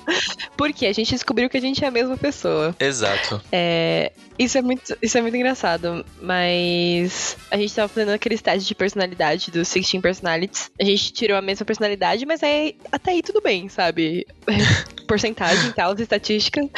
Porque 0.56 0.86
a 0.86 0.92
gente 0.92 1.10
descobriu 1.10 1.48
que 1.48 1.56
a 1.56 1.60
gente 1.60 1.84
é 1.84 1.88
a 1.88 1.90
mesma 1.90 2.16
pessoa. 2.16 2.76
Exato. 2.78 3.40
É, 3.50 4.12
isso, 4.38 4.58
é 4.58 4.62
muito, 4.62 4.96
isso 5.00 5.16
é 5.16 5.22
muito 5.22 5.36
engraçado, 5.36 6.04
mas 6.20 7.36
a 7.50 7.56
gente 7.56 7.74
tava 7.74 7.88
fazendo 7.88 8.10
aquele 8.10 8.38
teste 8.38 8.68
de 8.68 8.74
personalidade 8.74 9.50
dos 9.50 9.68
16 9.68 10.02
Personalities. 10.02 10.70
A 10.80 10.84
gente 10.84 11.12
tirou 11.12 11.36
a 11.36 11.42
mesma 11.42 11.64
personalidade, 11.64 12.26
mas 12.26 12.42
aí, 12.42 12.76
até 12.92 13.12
aí 13.12 13.22
tudo 13.22 13.40
bem, 13.40 13.68
sabe? 13.68 14.26
Porcentagem 15.08 15.70
e 15.70 15.72
tal, 15.72 15.92
as 15.92 16.00
estatísticas. 16.00 16.68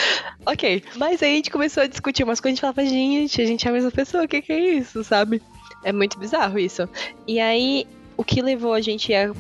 Ok. 0.45 0.83
Mas 0.97 1.23
aí 1.23 1.33
a 1.33 1.37
gente 1.37 1.51
começou 1.51 1.83
a 1.83 1.87
discutir 1.87 2.25
umas 2.25 2.41
coisas 2.41 2.47
e 2.47 2.49
a 2.49 2.55
gente 2.55 2.61
falava, 2.61 2.87
gente, 2.87 3.43
a 3.43 3.47
gente 3.47 3.67
é 3.67 3.71
a 3.71 3.73
mesma 3.73 3.91
pessoa, 3.91 4.25
o 4.25 4.29
que, 4.29 4.43
que 4.43 4.53
é 4.53 4.75
isso, 4.75 5.03
sabe? 5.03 5.43
É 5.85 5.93
muito 5.93 6.19
bizarro 6.19 6.59
isso. 6.59 6.89
E 7.27 7.39
aí, 7.39 7.87
o 8.17 8.25
que 8.25 8.43
levou 8.43 8.73
a 8.73 8.81
gente 8.81 9.13
a 9.15 9.33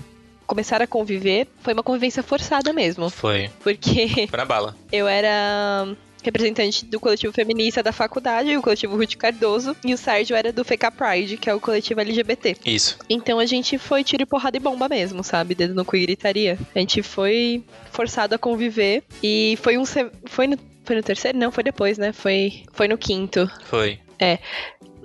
começar 0.46 0.80
a 0.80 0.86
conviver 0.86 1.48
foi 1.60 1.72
uma 1.72 1.82
convivência 1.82 2.22
forçada 2.22 2.72
mesmo. 2.72 3.10
Foi. 3.10 3.50
Porque 3.62 4.08
Foi 4.28 4.36
na 4.36 4.44
bala. 4.44 4.76
eu 4.92 5.08
era 5.08 5.96
representante 6.22 6.84
do 6.84 6.98
coletivo 6.98 7.32
feminista 7.32 7.84
da 7.84 7.92
faculdade, 7.92 8.56
o 8.56 8.62
coletivo 8.62 8.96
Ruth 8.96 9.14
Cardoso, 9.14 9.76
e 9.84 9.94
o 9.94 9.98
Sérgio 9.98 10.34
era 10.34 10.52
do 10.52 10.64
FK 10.64 10.90
Pride, 10.96 11.36
que 11.36 11.48
é 11.48 11.54
o 11.54 11.60
coletivo 11.60 12.00
LGBT. 12.00 12.56
Isso. 12.64 12.98
Então 13.08 13.38
a 13.38 13.46
gente 13.46 13.78
foi 13.78 14.02
tiro 14.02 14.24
e 14.24 14.26
porrada 14.26 14.56
e 14.56 14.60
bomba 14.60 14.88
mesmo, 14.88 15.22
sabe? 15.22 15.54
Dedo 15.54 15.74
no 15.74 15.84
cu 15.84 15.96
e 15.96 16.02
gritaria. 16.02 16.58
A 16.74 16.78
gente 16.80 17.00
foi 17.02 17.62
forçado 17.92 18.34
a 18.34 18.38
conviver 18.38 19.04
e 19.22 19.56
foi 19.62 19.78
um. 19.78 19.84
Foi 19.86 20.46
no, 20.48 20.58
foi 20.84 20.96
no 20.96 21.02
terceiro? 21.02 21.38
Não, 21.38 21.52
foi 21.52 21.62
depois, 21.62 21.96
né? 21.96 22.12
Foi, 22.12 22.64
foi 22.72 22.88
no 22.88 22.98
quinto. 22.98 23.48
Foi. 23.64 24.00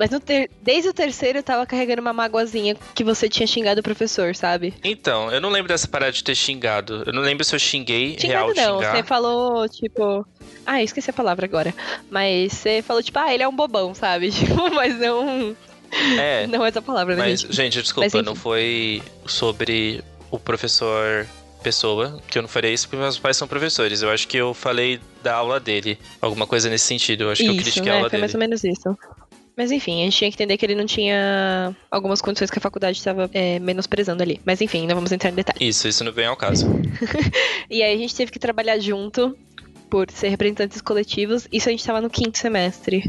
Mas 0.09 0.19
ter- 0.25 0.49
desde 0.63 0.89
o 0.89 0.93
terceiro 0.93 1.37
eu 1.37 1.43
tava 1.43 1.63
carregando 1.65 2.01
uma 2.01 2.11
magoazinha 2.11 2.75
que 2.95 3.03
você 3.03 3.29
tinha 3.29 3.45
xingado 3.45 3.81
o 3.81 3.83
professor, 3.83 4.35
sabe? 4.35 4.73
Então, 4.83 5.31
eu 5.31 5.39
não 5.39 5.49
lembro 5.49 5.67
dessa 5.67 5.87
parada 5.87 6.11
de 6.11 6.23
ter 6.23 6.33
xingado. 6.33 7.03
Eu 7.05 7.13
não 7.13 7.21
lembro 7.21 7.43
se 7.43 7.53
eu 7.53 7.59
xinguei, 7.59 8.17
Xingado 8.19 8.51
real 8.53 8.69
não, 8.71 8.79
xingar. 8.79 8.95
você 8.95 9.03
falou, 9.03 9.69
tipo. 9.69 10.25
Ah, 10.65 10.81
esqueci 10.81 11.09
a 11.11 11.13
palavra 11.13 11.45
agora. 11.45 11.71
Mas 12.09 12.53
você 12.53 12.81
falou, 12.81 13.03
tipo, 13.03 13.19
ah, 13.19 13.31
ele 13.31 13.43
é 13.43 13.47
um 13.47 13.55
bobão, 13.55 13.93
sabe? 13.93 14.31
Tipo, 14.33 14.73
mas 14.73 14.97
não. 14.97 15.55
É, 16.19 16.47
Não 16.47 16.65
é 16.65 16.69
essa 16.69 16.81
palavra, 16.81 17.15
né, 17.15 17.21
mas, 17.23 17.41
gente? 17.41 17.53
gente, 17.53 17.81
desculpa, 17.81 18.09
Mas, 18.11 18.25
não 18.25 18.33
foi 18.33 19.03
sobre 19.25 20.03
o 20.31 20.39
professor 20.39 21.27
Pessoa, 21.61 22.19
que 22.27 22.39
eu 22.39 22.41
não 22.41 22.49
falei 22.49 22.73
isso 22.73 22.87
porque 22.89 22.99
meus 22.99 23.19
pais 23.19 23.37
são 23.37 23.47
professores. 23.47 24.01
Eu 24.01 24.09
acho 24.09 24.27
que 24.27 24.35
eu 24.37 24.51
falei 24.51 24.99
da 25.21 25.35
aula 25.35 25.59
dele. 25.59 25.99
Alguma 26.19 26.47
coisa 26.47 26.67
nesse 26.71 26.85
sentido. 26.85 27.25
Eu 27.25 27.31
acho 27.31 27.43
que 27.43 27.49
eu 27.49 27.53
Isso, 27.53 27.61
critiquei 27.63 27.91
a 27.91 27.93
né? 27.93 27.97
aula 27.99 28.09
Foi 28.09 28.17
dele. 28.17 28.21
mais 28.21 28.33
ou 28.33 28.39
menos 28.39 28.63
isso. 28.63 28.97
Mas 29.61 29.71
enfim, 29.71 30.01
a 30.01 30.05
gente 30.05 30.17
tinha 30.17 30.31
que 30.31 30.35
entender 30.37 30.57
que 30.57 30.65
ele 30.65 30.73
não 30.73 30.87
tinha 30.87 31.75
algumas 31.91 32.19
condições 32.19 32.49
que 32.49 32.57
a 32.57 32.61
faculdade 32.61 32.97
estava 32.97 33.29
é, 33.31 33.59
menosprezando 33.59 34.23
ali. 34.23 34.41
Mas 34.43 34.59
enfim, 34.59 34.87
não 34.87 34.95
vamos 34.95 35.11
entrar 35.11 35.29
em 35.29 35.35
detalhes. 35.35 35.61
Isso, 35.61 35.87
isso 35.87 36.03
não 36.03 36.11
vem 36.11 36.25
ao 36.25 36.35
caso. 36.35 36.65
E 37.69 37.83
aí 37.83 37.93
a 37.93 37.97
gente 37.97 38.15
teve 38.15 38.31
que 38.31 38.39
trabalhar 38.39 38.79
junto 38.79 39.37
por 39.87 40.09
ser 40.09 40.29
representantes 40.29 40.81
coletivos. 40.81 41.47
Isso 41.51 41.69
a 41.69 41.71
gente 41.71 41.85
tava 41.85 42.01
no 42.01 42.09
quinto 42.09 42.39
semestre. 42.39 43.07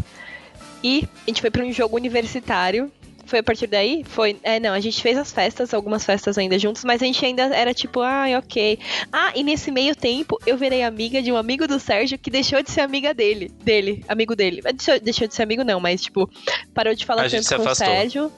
E 0.84 1.08
a 1.26 1.30
gente 1.30 1.40
foi 1.40 1.50
pra 1.50 1.64
um 1.64 1.72
jogo 1.72 1.96
universitário. 1.96 2.92
Foi 3.32 3.38
a 3.38 3.42
partir 3.42 3.66
daí? 3.66 4.04
Foi. 4.04 4.36
É, 4.42 4.60
não, 4.60 4.74
a 4.74 4.80
gente 4.80 5.00
fez 5.00 5.16
as 5.16 5.32
festas, 5.32 5.72
algumas 5.72 6.04
festas 6.04 6.36
ainda 6.36 6.58
juntos, 6.58 6.84
mas 6.84 7.00
a 7.00 7.06
gente 7.06 7.24
ainda 7.24 7.44
era 7.44 7.72
tipo, 7.72 8.02
ai, 8.02 8.36
ok. 8.36 8.78
Ah, 9.10 9.32
e 9.34 9.42
nesse 9.42 9.70
meio 9.70 9.96
tempo 9.96 10.38
eu 10.44 10.58
virei 10.58 10.82
amiga 10.82 11.22
de 11.22 11.32
um 11.32 11.36
amigo 11.38 11.66
do 11.66 11.80
Sérgio 11.80 12.18
que 12.18 12.30
deixou 12.30 12.62
de 12.62 12.70
ser 12.70 12.82
amiga 12.82 13.14
dele. 13.14 13.50
Dele, 13.64 14.04
amigo 14.06 14.36
dele. 14.36 14.60
Mas 14.62 14.74
Deixou, 14.74 15.00
deixou 15.00 15.26
de 15.26 15.34
ser 15.34 15.44
amigo, 15.44 15.64
não, 15.64 15.80
mas 15.80 16.02
tipo, 16.02 16.28
parou 16.74 16.94
de 16.94 17.06
falar 17.06 17.24
A 17.24 17.30
tanto 17.30 17.56
com 17.56 17.70
o. 17.70 17.74
Sérgio. 17.74 18.30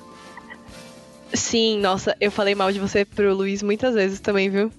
Sim, 1.33 1.81
nossa, 1.81 2.17
eu 2.21 2.31
falei 2.31 2.55
mal 2.55 2.71
de 2.71 2.79
você 2.79 3.05
pro 3.05 3.35
Luiz 3.35 3.65
muitas 3.65 3.97
vezes 3.97 4.21
também, 4.21 4.49
viu? 4.49 4.71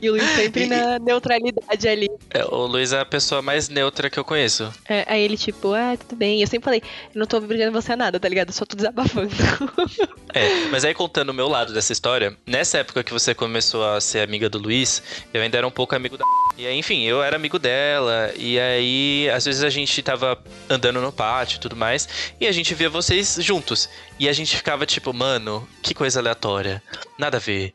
E 0.00 0.08
o 0.08 0.12
Luiz 0.12 0.24
sempre 0.30 0.64
E- 0.64 0.66
na 0.66 0.98
neutralidade 0.98 1.88
ali. 1.88 2.08
É, 2.30 2.44
o 2.44 2.66
Luiz 2.66 2.92
é 2.92 3.00
a 3.00 3.04
pessoa 3.04 3.42
mais 3.42 3.68
neutra 3.68 4.08
que 4.08 4.18
eu 4.18 4.24
conheço. 4.24 4.72
É, 4.88 5.04
aí 5.06 5.22
ele, 5.22 5.36
tipo, 5.36 5.72
ah, 5.74 5.96
tudo 5.98 6.16
bem. 6.16 6.40
Eu 6.40 6.46
sempre 6.46 6.64
falei, 6.64 6.82
eu 7.14 7.18
não 7.18 7.26
tô 7.26 7.36
obrigando 7.38 7.72
você 7.72 7.92
a 7.92 7.96
nada, 7.96 8.18
tá 8.18 8.28
ligado? 8.28 8.48
Eu 8.48 8.54
só 8.54 8.64
tô 8.64 8.76
desabafando. 8.76 9.28
É, 10.34 10.66
mas 10.70 10.84
aí 10.84 10.92
contando 10.92 11.30
o 11.30 11.34
meu 11.34 11.48
lado 11.48 11.72
dessa 11.72 11.90
história, 11.90 12.36
nessa 12.46 12.78
época 12.78 13.02
que 13.02 13.10
você 13.12 13.34
começou 13.34 13.82
a 13.82 13.98
ser 13.98 14.20
amiga 14.20 14.48
do 14.48 14.58
Luiz, 14.58 15.02
eu 15.32 15.40
ainda 15.40 15.56
era 15.56 15.66
um 15.66 15.70
pouco 15.70 15.96
amigo 15.96 16.18
da. 16.18 16.24
E 16.56 16.66
aí, 16.66 16.76
enfim, 16.78 17.02
eu 17.04 17.22
era 17.22 17.34
amigo 17.34 17.58
dela, 17.58 18.30
e 18.36 18.60
aí, 18.60 19.28
às 19.30 19.46
vezes 19.46 19.64
a 19.64 19.70
gente 19.70 20.02
tava 20.02 20.38
andando 20.68 21.00
no 21.00 21.10
pátio 21.10 21.56
e 21.56 21.60
tudo 21.60 21.74
mais, 21.74 22.06
e 22.38 22.46
a 22.46 22.52
gente 22.52 22.74
via 22.74 22.90
vocês 22.90 23.38
juntos. 23.40 23.88
E 24.20 24.28
a 24.28 24.32
gente 24.34 24.54
ficava 24.54 24.84
tipo, 24.84 25.14
mano, 25.14 25.66
que 25.82 25.94
coisa 25.94 26.20
aleatória. 26.20 26.82
Nada 27.18 27.38
a 27.38 27.40
ver. 27.40 27.72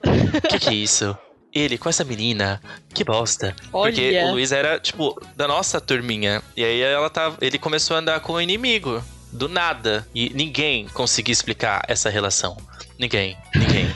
Que 0.48 0.60
que 0.60 0.70
é 0.70 0.74
isso? 0.76 1.18
Ele 1.54 1.78
com 1.78 1.88
essa 1.90 2.04
menina, 2.04 2.60
que 2.94 3.04
bosta. 3.04 3.56
Porque 3.72 4.08
Olha. 4.10 4.26
o 4.28 4.32
Luiz 4.32 4.52
era, 4.52 4.80
tipo, 4.80 5.20
da 5.36 5.48
nossa 5.48 5.80
turminha. 5.80 6.42
E 6.58 6.64
aí 6.64 6.82
ela 6.82 7.10
tava, 7.10 7.38
ele 7.42 7.58
começou 7.60 7.96
a 7.96 8.00
andar 8.00 8.20
com 8.22 8.34
o 8.34 8.42
inimigo. 8.42 9.04
Do 9.32 9.48
nada. 9.50 10.08
E 10.16 10.30
ninguém 10.34 10.88
conseguia 10.90 11.32
explicar 11.34 11.84
essa 11.88 12.10
relação. 12.10 12.58
Ninguém. 13.00 13.38
Ninguém. 13.56 13.96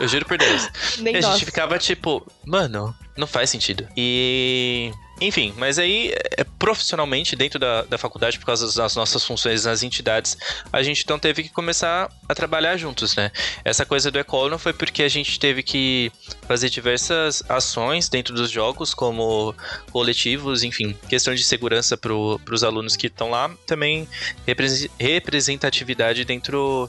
Eu 0.00 0.08
juro 0.08 0.24
por 0.24 0.38
Deus. 0.38 0.68
Nem 0.98 1.14
E 1.14 1.18
a 1.18 1.20
nós. 1.22 1.32
gente 1.34 1.44
ficava 1.44 1.78
tipo, 1.78 2.26
mano, 2.44 2.94
não 3.16 3.26
faz 3.26 3.50
sentido. 3.50 3.86
E. 3.96 4.92
Enfim, 5.20 5.52
mas 5.58 5.78
aí, 5.78 6.14
é, 6.36 6.44
profissionalmente, 6.58 7.36
dentro 7.36 7.58
da, 7.58 7.82
da 7.82 7.98
faculdade, 7.98 8.38
por 8.38 8.46
causa 8.46 8.66
das 8.74 8.96
nossas 8.96 9.22
funções 9.24 9.64
nas 9.66 9.82
entidades, 9.82 10.36
a 10.72 10.82
gente 10.82 11.02
então 11.02 11.18
teve 11.18 11.42
que 11.42 11.50
começar 11.50 12.10
a 12.26 12.34
trabalhar 12.34 12.76
juntos, 12.78 13.14
né? 13.14 13.30
Essa 13.62 13.84
coisa 13.84 14.10
do 14.10 14.18
Ecol 14.18 14.48
não 14.48 14.58
foi 14.58 14.72
porque 14.72 15.02
a 15.02 15.08
gente 15.08 15.38
teve 15.38 15.62
que 15.62 16.10
fazer 16.48 16.70
diversas 16.70 17.42
ações 17.48 18.08
dentro 18.08 18.34
dos 18.34 18.50
jogos, 18.50 18.94
como 18.94 19.54
coletivos, 19.90 20.62
enfim, 20.62 20.96
questão 21.08 21.34
de 21.34 21.44
segurança 21.44 21.98
para 21.98 22.14
os 22.14 22.64
alunos 22.64 22.96
que 22.96 23.08
estão 23.08 23.30
lá, 23.30 23.50
também 23.66 24.08
represe- 24.46 24.90
representatividade 24.98 26.24
dentro 26.24 26.88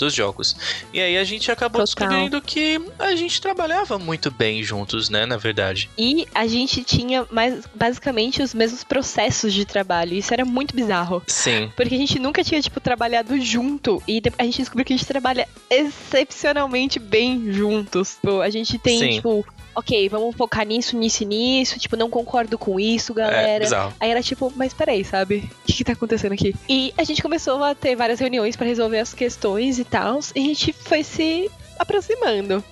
dos 0.00 0.14
jogos. 0.14 0.56
E 0.92 1.00
aí 1.00 1.16
a 1.16 1.24
gente 1.24 1.52
acabou 1.52 1.84
Total. 1.84 2.08
descobrindo 2.08 2.40
que 2.40 2.80
a 2.98 3.14
gente 3.14 3.40
trabalhava 3.40 3.98
muito 3.98 4.30
bem 4.30 4.62
juntos, 4.62 5.08
né, 5.08 5.26
na 5.26 5.36
verdade. 5.36 5.88
E 5.96 6.26
a 6.34 6.46
gente 6.46 6.82
tinha 6.82 7.26
mais, 7.30 7.64
basicamente 7.74 8.42
os 8.42 8.52
mesmos 8.52 8.82
processos 8.82 9.52
de 9.52 9.64
trabalho. 9.64 10.14
Isso 10.14 10.32
era 10.32 10.44
muito 10.44 10.74
bizarro. 10.74 11.22
Sim. 11.26 11.70
Porque 11.76 11.94
a 11.94 11.98
gente 11.98 12.18
nunca 12.18 12.42
tinha, 12.42 12.60
tipo, 12.60 12.80
trabalhado 12.80 13.38
junto. 13.40 14.02
E 14.08 14.20
a 14.38 14.44
gente 14.44 14.58
descobriu 14.58 14.84
que 14.84 14.92
a 14.92 14.96
gente 14.96 15.06
trabalha 15.06 15.46
excepcionalmente 15.68 16.98
bem 16.98 17.52
juntos. 17.52 18.14
Tipo, 18.14 18.40
a 18.40 18.50
gente 18.50 18.78
tem, 18.78 18.98
Sim. 18.98 19.10
tipo, 19.16 19.46
ok, 19.74 20.08
vamos 20.08 20.34
focar 20.36 20.66
nisso, 20.66 20.96
nisso 20.96 21.22
e 21.22 21.26
nisso. 21.26 21.78
Tipo, 21.78 21.96
não 21.96 22.10
concordo 22.10 22.58
com 22.58 22.78
isso, 22.80 23.12
É 23.12 23.14
galera. 23.16 23.64
bizarro. 23.64 23.94
Aí 24.00 24.10
era 24.10 24.22
tipo, 24.22 24.52
mas 24.56 24.72
peraí, 24.74 25.04
sabe? 25.04 25.50
O 25.62 25.66
que, 25.66 25.72
que 25.74 25.84
tá 25.84 25.92
acontecendo 25.92 26.32
aqui? 26.32 26.54
E 26.68 26.92
a 26.98 27.04
gente 27.04 27.22
começou 27.22 27.62
a 27.62 27.74
ter 27.74 27.94
várias 27.96 28.18
reuniões 28.20 28.56
pra 28.56 28.66
resolver 28.66 28.98
as 28.98 29.14
questões 29.14 29.78
e 29.78 29.84
tal. 29.84 30.18
E 30.34 30.40
a 30.40 30.44
gente 30.44 30.72
foi 30.72 31.02
se 31.04 31.50
aproximando. 31.78 32.62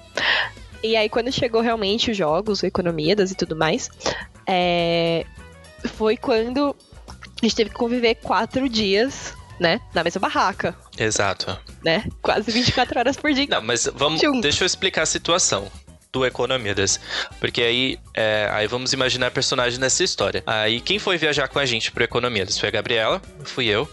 E 0.82 0.94
aí, 0.96 1.08
quando 1.08 1.32
chegou 1.32 1.60
realmente 1.60 2.10
os 2.10 2.16
jogos, 2.16 2.62
o 2.62 2.66
Economidas 2.66 3.30
e 3.32 3.34
tudo 3.34 3.56
mais, 3.56 3.90
é, 4.46 5.24
foi 5.94 6.16
quando 6.16 6.74
a 7.42 7.44
gente 7.46 7.54
teve 7.56 7.70
que 7.70 7.76
conviver 7.76 8.14
quatro 8.16 8.68
dias, 8.68 9.34
né? 9.58 9.80
Na 9.94 10.04
mesma 10.04 10.20
barraca, 10.20 10.76
Exato. 10.96 11.58
né? 11.84 12.04
Quase 12.22 12.50
24 12.52 12.98
horas 12.98 13.16
por 13.16 13.32
dia. 13.32 13.46
Não, 13.50 13.62
mas 13.62 13.88
vamos. 13.92 14.20
Juntos. 14.20 14.40
Deixa 14.42 14.62
eu 14.62 14.66
explicar 14.66 15.02
a 15.02 15.06
situação. 15.06 15.66
Do 16.18 16.26
Economidas. 16.26 17.00
Porque 17.38 17.62
aí, 17.62 17.98
é, 18.14 18.48
aí 18.52 18.66
vamos 18.66 18.92
imaginar 18.92 19.30
personagem 19.30 19.78
nessa 19.78 20.02
história. 20.02 20.42
Aí 20.46 20.80
quem 20.80 20.98
foi 20.98 21.16
viajar 21.16 21.48
com 21.48 21.58
a 21.58 21.66
gente 21.66 21.92
pro 21.92 22.04
Economidas? 22.04 22.58
Foi 22.58 22.68
a 22.68 22.72
Gabriela, 22.72 23.22
fui 23.44 23.66
eu. 23.66 23.88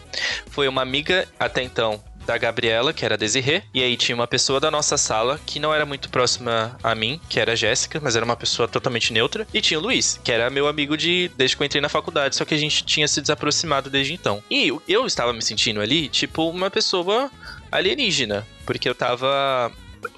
Foi 0.49 0.67
uma 0.67 0.81
amiga 0.81 1.27
até 1.39 1.61
então 1.61 2.01
da 2.25 2.39
Gabriela, 2.39 2.91
que 2.91 3.05
era 3.05 3.13
a 3.13 3.17
Desirê, 3.17 3.61
e 3.71 3.83
aí 3.83 3.95
tinha 3.95 4.15
uma 4.15 4.25
pessoa 4.25 4.59
da 4.59 4.71
nossa 4.71 4.97
sala 4.97 5.39
que 5.45 5.59
não 5.59 5.71
era 5.71 5.85
muito 5.85 6.09
próxima 6.09 6.75
a 6.81 6.95
mim, 6.95 7.21
que 7.29 7.39
era 7.39 7.51
a 7.51 7.55
Jéssica, 7.55 7.99
mas 8.01 8.15
era 8.15 8.25
uma 8.25 8.35
pessoa 8.35 8.67
totalmente 8.67 9.13
neutra, 9.13 9.45
e 9.53 9.61
tinha 9.61 9.79
o 9.79 9.83
Luiz, 9.83 10.19
que 10.23 10.31
era 10.31 10.49
meu 10.49 10.67
amigo 10.67 10.97
de 10.97 11.29
desde 11.37 11.55
que 11.55 11.61
eu 11.61 11.65
entrei 11.67 11.79
na 11.79 11.87
faculdade, 11.87 12.35
só 12.35 12.43
que 12.43 12.55
a 12.55 12.57
gente 12.57 12.83
tinha 12.83 13.07
se 13.07 13.21
desaproximado 13.21 13.91
desde 13.91 14.11
então. 14.11 14.43
E 14.49 14.73
eu 14.87 15.05
estava 15.05 15.31
me 15.33 15.41
sentindo 15.43 15.79
ali, 15.79 16.09
tipo, 16.09 16.49
uma 16.49 16.71
pessoa 16.71 17.29
alienígena, 17.71 18.43
porque 18.65 18.89
eu 18.89 18.95
tava 18.95 19.71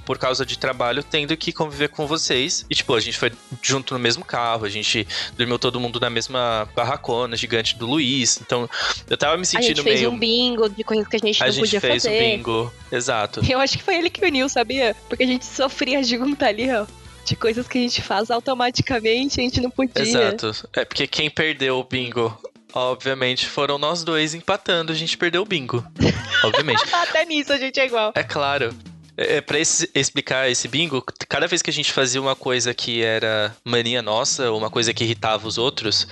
por 0.06 0.18
causa 0.18 0.46
de 0.46 0.58
trabalho, 0.58 1.04
tendo 1.04 1.36
que 1.38 1.52
conviver 1.52 1.90
com 1.90 2.06
vocês. 2.08 2.66
E, 2.70 2.76
tipo, 2.76 2.94
a 2.94 3.00
gente 3.00 3.18
foi 3.18 3.32
junto 3.62 3.94
no 3.94 4.00
mesmo 4.00 4.24
carro, 4.26 4.66
a 4.66 4.70
gente 4.70 5.08
dormiu 5.38 5.58
todo 5.60 5.80
mundo 5.80 6.00
na 6.00 6.10
mesma 6.10 6.68
barracona 6.76 7.36
gigante 7.36 7.76
do 7.78 7.86
Luiz. 7.86 8.40
Então, 8.42 8.70
eu 9.10 9.18
tava 9.18 9.36
me 9.38 9.44
A 9.44 9.46
sentindo 9.46 9.68
gente 9.78 9.84
fez 9.84 10.00
meio. 10.02 10.12
um 10.12 10.18
bingo 10.18 10.70
de 10.70 10.84
coisas 10.84 11.08
que 11.08 11.16
a 11.16 11.20
gente 11.20 11.42
a 11.42 11.46
não 11.48 11.52
gente 11.54 11.64
podia 11.66 11.82
fez 11.82 12.04
fazer. 12.04 12.16
o 12.16 12.20
bingo. 12.38 12.74
Exato. 12.92 13.42
Eu 13.50 13.60
acho 13.60 13.78
que 13.78 13.84
foi 13.84 13.96
ele 13.98 14.10
que 14.10 14.26
uniu, 14.26 14.48
sabia? 14.50 14.96
Porque 15.10 15.24
a 15.24 15.28
gente 15.28 15.46
sofria 15.46 16.04
junto 16.04 16.44
ali, 16.44 16.70
ó. 16.72 16.86
De 17.26 17.36
coisas 17.36 17.68
que 17.68 17.78
a 17.78 17.82
gente 17.82 18.02
faz 18.02 18.32
automaticamente, 18.32 19.40
a 19.40 19.44
gente 19.44 19.60
não 19.60 19.70
podia. 19.70 20.02
Exato. 20.02 20.70
É 20.74 20.86
porque 20.86 21.06
quem 21.08 21.30
perdeu 21.30 21.78
o 21.78 21.84
bingo, 21.84 22.36
obviamente, 22.74 23.46
foram 23.46 23.78
nós 23.78 24.04
dois 24.04 24.34
empatando, 24.34 24.92
a 24.92 24.96
gente 24.96 25.18
perdeu 25.18 25.42
o 25.42 25.46
bingo. 25.46 25.84
obviamente. 26.44 26.84
Até 26.94 27.26
nisso 27.26 27.52
a 27.52 27.58
gente 27.58 27.80
é 27.80 27.86
igual. 27.86 28.14
É 28.16 28.24
claro. 28.24 28.74
É, 29.18 29.42
pra 29.42 29.58
esse- 29.60 29.90
explicar 29.96 30.50
esse 30.50 30.68
bingo, 30.68 31.04
cada 31.28 31.48
vez 31.48 31.62
que 31.64 31.70
a 31.72 31.74
gente 31.74 31.92
fazia 31.92 32.22
uma 32.22 32.36
coisa 32.36 32.72
que 32.74 33.02
era 33.02 33.56
mania 33.64 34.02
nossa, 34.02 34.52
ou 34.52 34.58
uma 34.60 34.70
coisa 34.70 34.94
que 34.94 35.04
irritava 35.04 35.48
os 35.48 35.58
outros, 35.58 36.08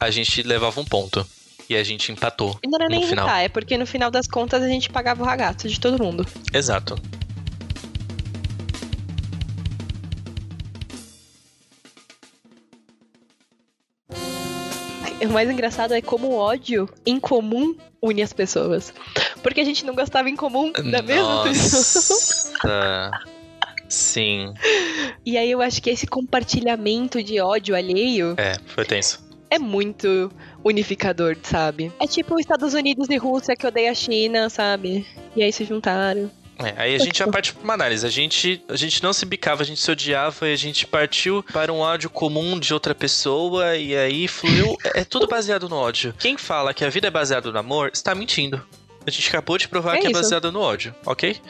a 0.00 0.10
gente 0.10 0.42
levava 0.42 0.80
um 0.80 0.84
ponto. 0.84 1.26
E 1.68 1.76
a 1.76 1.84
gente 1.84 2.10
empatou. 2.10 2.58
E 2.64 2.66
não 2.66 2.78
era 2.80 2.88
nem 2.88 3.06
final. 3.06 3.26
irritar, 3.26 3.40
é 3.42 3.48
porque 3.50 3.76
no 3.76 3.86
final 3.86 4.10
das 4.10 4.26
contas 4.26 4.62
a 4.62 4.68
gente 4.68 4.88
pagava 4.88 5.22
o 5.22 5.26
ragato 5.26 5.68
de 5.68 5.78
todo 5.78 6.02
mundo. 6.02 6.26
Exato. 6.54 6.96
O 15.20 15.28
mais 15.30 15.50
engraçado 15.50 15.92
é 15.94 16.00
como 16.00 16.28
o 16.28 16.34
ódio 16.36 16.88
em 17.04 17.18
comum 17.18 17.74
une 18.00 18.22
as 18.22 18.32
pessoas. 18.32 18.92
Porque 19.42 19.60
a 19.60 19.64
gente 19.64 19.84
não 19.84 19.94
gostava 19.94 20.30
em 20.30 20.36
comum 20.36 20.72
da 20.72 21.02
mesma 21.02 21.42
pessoa. 21.42 22.37
Nossa. 22.64 23.10
Sim. 23.88 24.52
E 25.24 25.38
aí 25.38 25.50
eu 25.50 25.62
acho 25.62 25.80
que 25.82 25.88
esse 25.90 26.06
compartilhamento 26.06 27.22
de 27.22 27.40
ódio 27.40 27.74
alheio 27.74 28.34
É, 28.36 28.54
foi 28.66 28.84
tenso. 28.84 29.26
é 29.50 29.58
muito 29.58 30.30
unificador, 30.62 31.36
sabe? 31.42 31.90
É 31.98 32.06
tipo 32.06 32.34
os 32.34 32.40
Estados 32.40 32.74
Unidos 32.74 33.08
e 33.08 33.16
Rússia 33.16 33.56
que 33.56 33.66
odeia 33.66 33.90
a 33.90 33.94
China, 33.94 34.50
sabe? 34.50 35.06
E 35.34 35.42
aí 35.42 35.50
se 35.52 35.64
juntaram. 35.64 36.30
É, 36.58 36.74
aí 36.76 36.94
a 36.96 36.98
gente 36.98 37.16
já 37.18 37.26
parte 37.28 37.54
pra 37.54 37.62
uma 37.62 37.74
análise. 37.74 38.04
A 38.04 38.10
gente, 38.10 38.62
a 38.68 38.76
gente 38.76 39.00
não 39.02 39.12
se 39.12 39.24
bicava, 39.24 39.62
a 39.62 39.64
gente 39.64 39.80
se 39.80 39.90
odiava 39.90 40.48
e 40.48 40.52
a 40.52 40.56
gente 40.56 40.86
partiu 40.86 41.42
para 41.52 41.72
um 41.72 41.78
ódio 41.78 42.10
comum 42.10 42.58
de 42.58 42.74
outra 42.74 42.94
pessoa 42.94 43.76
e 43.76 43.96
aí 43.96 44.28
fluiu. 44.28 44.76
É, 44.84 45.00
é 45.00 45.04
tudo 45.04 45.26
baseado 45.26 45.68
no 45.68 45.76
ódio. 45.76 46.12
Quem 46.18 46.36
fala 46.36 46.74
que 46.74 46.84
a 46.84 46.90
vida 46.90 47.06
é 47.06 47.10
baseada 47.10 47.50
no 47.50 47.58
amor 47.58 47.90
está 47.94 48.14
mentindo. 48.14 48.60
A 49.06 49.10
gente 49.10 49.28
acabou 49.30 49.56
de 49.56 49.66
provar 49.68 49.96
É 49.96 50.00
que 50.00 50.08
é 50.08 50.10
isso. 50.10 50.20
baseado 50.20 50.52
no 50.52 50.60
ódio, 50.60 50.94
ok? 51.06 51.40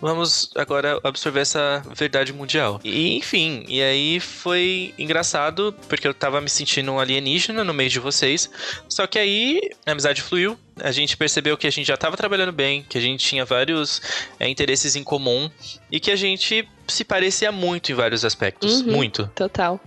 Vamos 0.00 0.50
agora 0.54 0.98
absorver 1.04 1.40
essa 1.40 1.82
verdade 1.94 2.32
mundial. 2.32 2.80
E 2.82 3.16
enfim, 3.16 3.64
e 3.68 3.82
aí 3.82 4.18
foi 4.18 4.94
engraçado, 4.98 5.74
porque 5.88 6.08
eu 6.08 6.14
tava 6.14 6.40
me 6.40 6.48
sentindo 6.48 6.90
um 6.92 6.98
alienígena 6.98 7.62
no 7.62 7.74
meio 7.74 7.90
de 7.90 8.00
vocês. 8.00 8.48
Só 8.88 9.06
que 9.06 9.18
aí 9.18 9.60
a 9.84 9.92
amizade 9.92 10.22
fluiu, 10.22 10.58
a 10.80 10.90
gente 10.90 11.16
percebeu 11.16 11.56
que 11.56 11.66
a 11.66 11.70
gente 11.70 11.86
já 11.86 11.96
tava 11.96 12.16
trabalhando 12.16 12.52
bem, 12.52 12.84
que 12.88 12.96
a 12.96 13.00
gente 13.00 13.24
tinha 13.24 13.44
vários 13.44 14.00
é, 14.38 14.48
interesses 14.48 14.96
em 14.96 15.04
comum 15.04 15.50
e 15.90 16.00
que 16.00 16.10
a 16.10 16.16
gente 16.16 16.66
se 16.88 17.04
parecia 17.04 17.52
muito 17.52 17.92
em 17.92 17.94
vários 17.94 18.24
aspectos. 18.24 18.80
Uhum. 18.80 18.92
Muito. 18.92 19.30
Total. 19.34 19.78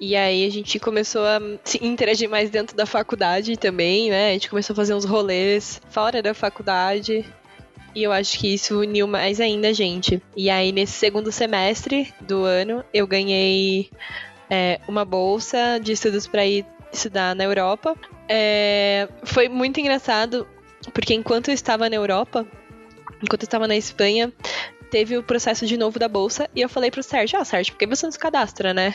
E 0.00 0.16
aí 0.16 0.46
a 0.46 0.50
gente 0.50 0.78
começou 0.78 1.24
a 1.24 1.40
se 1.64 1.82
interagir 1.84 2.28
mais 2.28 2.50
dentro 2.50 2.76
da 2.76 2.84
faculdade 2.84 3.56
também, 3.56 4.10
né? 4.10 4.30
A 4.30 4.32
gente 4.32 4.50
começou 4.50 4.74
a 4.74 4.76
fazer 4.76 4.94
uns 4.94 5.04
rolês 5.04 5.80
fora 5.88 6.22
da 6.22 6.34
faculdade. 6.34 7.24
E 7.94 8.02
eu 8.02 8.12
acho 8.12 8.38
que 8.38 8.52
isso 8.52 8.80
uniu 8.80 9.06
mais 9.06 9.40
ainda 9.40 9.68
a 9.68 9.72
gente. 9.72 10.20
E 10.36 10.50
aí, 10.50 10.72
nesse 10.72 10.92
segundo 10.94 11.30
semestre 11.30 12.12
do 12.20 12.44
ano, 12.44 12.84
eu 12.92 13.06
ganhei 13.06 13.90
é, 14.50 14.80
uma 14.88 15.04
bolsa 15.04 15.78
de 15.80 15.92
estudos 15.92 16.26
para 16.26 16.44
ir 16.44 16.66
estudar 16.92 17.34
na 17.34 17.44
Europa. 17.44 17.96
É, 18.28 19.08
foi 19.22 19.48
muito 19.48 19.78
engraçado, 19.78 20.46
porque 20.92 21.14
enquanto 21.14 21.48
eu 21.48 21.54
estava 21.54 21.88
na 21.88 21.96
Europa, 21.96 22.46
enquanto 23.22 23.42
eu 23.42 23.46
estava 23.46 23.68
na 23.68 23.76
Espanha, 23.76 24.32
teve 24.90 25.16
o 25.16 25.22
processo 25.22 25.66
de 25.66 25.76
novo 25.76 25.98
da 25.98 26.08
bolsa. 26.08 26.48
E 26.54 26.60
eu 26.60 26.68
falei 26.68 26.90
pro 26.90 27.02
Sérgio: 27.02 27.38
Ah, 27.38 27.44
Sérgio, 27.44 27.72
por 27.72 27.78
que 27.78 27.86
você 27.86 28.06
não 28.06 28.12
se 28.12 28.18
cadastra, 28.18 28.74
né? 28.74 28.94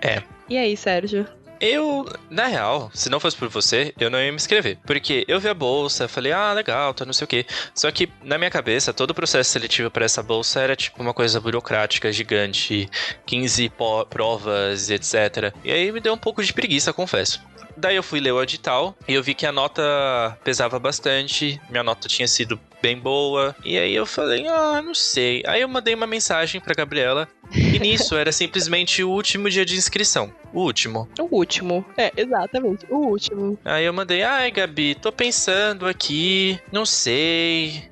É. 0.00 0.22
E 0.48 0.56
aí, 0.56 0.76
Sérgio? 0.76 1.26
Eu, 1.60 2.06
na 2.30 2.46
real, 2.46 2.90
se 2.94 3.10
não 3.10 3.18
fosse 3.18 3.36
por 3.36 3.48
você, 3.48 3.92
eu 3.98 4.08
não 4.10 4.20
ia 4.20 4.30
me 4.30 4.36
inscrever. 4.36 4.78
Porque 4.86 5.24
eu 5.26 5.40
vi 5.40 5.48
a 5.48 5.54
bolsa, 5.54 6.06
falei, 6.06 6.32
ah, 6.32 6.52
legal, 6.52 6.94
tá 6.94 7.04
não 7.04 7.12
sei 7.12 7.24
o 7.24 7.28
quê. 7.28 7.44
Só 7.74 7.90
que, 7.90 8.08
na 8.22 8.38
minha 8.38 8.50
cabeça, 8.50 8.92
todo 8.92 9.10
o 9.10 9.14
processo 9.14 9.50
seletivo 9.50 9.90
para 9.90 10.04
essa 10.04 10.22
bolsa 10.22 10.60
era 10.60 10.76
tipo 10.76 11.02
uma 11.02 11.12
coisa 11.14 11.40
burocrática, 11.40 12.12
gigante, 12.12 12.88
15 13.26 13.68
po- 13.70 14.06
provas, 14.06 14.90
etc. 14.90 15.52
E 15.64 15.72
aí 15.72 15.90
me 15.90 16.00
deu 16.00 16.12
um 16.14 16.18
pouco 16.18 16.42
de 16.42 16.52
preguiça, 16.52 16.92
confesso. 16.92 17.40
Daí 17.76 17.96
eu 17.96 18.02
fui 18.02 18.20
ler 18.20 18.32
o 18.32 18.42
edital 18.42 18.96
e 19.06 19.14
eu 19.14 19.22
vi 19.22 19.34
que 19.34 19.46
a 19.46 19.52
nota 19.52 20.36
pesava 20.42 20.78
bastante, 20.78 21.60
minha 21.70 21.82
nota 21.82 22.08
tinha 22.08 22.26
sido 22.26 22.58
bem 22.82 22.98
boa. 22.98 23.54
E 23.64 23.78
aí 23.78 23.94
eu 23.94 24.06
falei, 24.06 24.46
ah, 24.46 24.82
não 24.82 24.94
sei. 24.94 25.42
Aí 25.46 25.60
eu 25.60 25.68
mandei 25.68 25.94
uma 25.94 26.06
mensagem 26.06 26.60
pra 26.60 26.74
Gabriela 26.74 27.28
e 27.52 27.78
nisso 27.78 28.16
era 28.16 28.32
simplesmente 28.32 29.02
o 29.02 29.10
último 29.10 29.48
dia 29.48 29.64
de 29.64 29.76
inscrição. 29.76 30.32
O 30.52 30.60
último. 30.60 31.08
O 31.18 31.36
último. 31.36 31.84
É, 31.96 32.12
exatamente. 32.16 32.86
O 32.90 32.96
último. 32.96 33.58
Aí 33.64 33.84
eu 33.84 33.92
mandei, 33.92 34.22
ai 34.22 34.50
Gabi, 34.50 34.94
tô 34.94 35.12
pensando 35.12 35.86
aqui, 35.86 36.58
não 36.72 36.84
sei. 36.84 37.88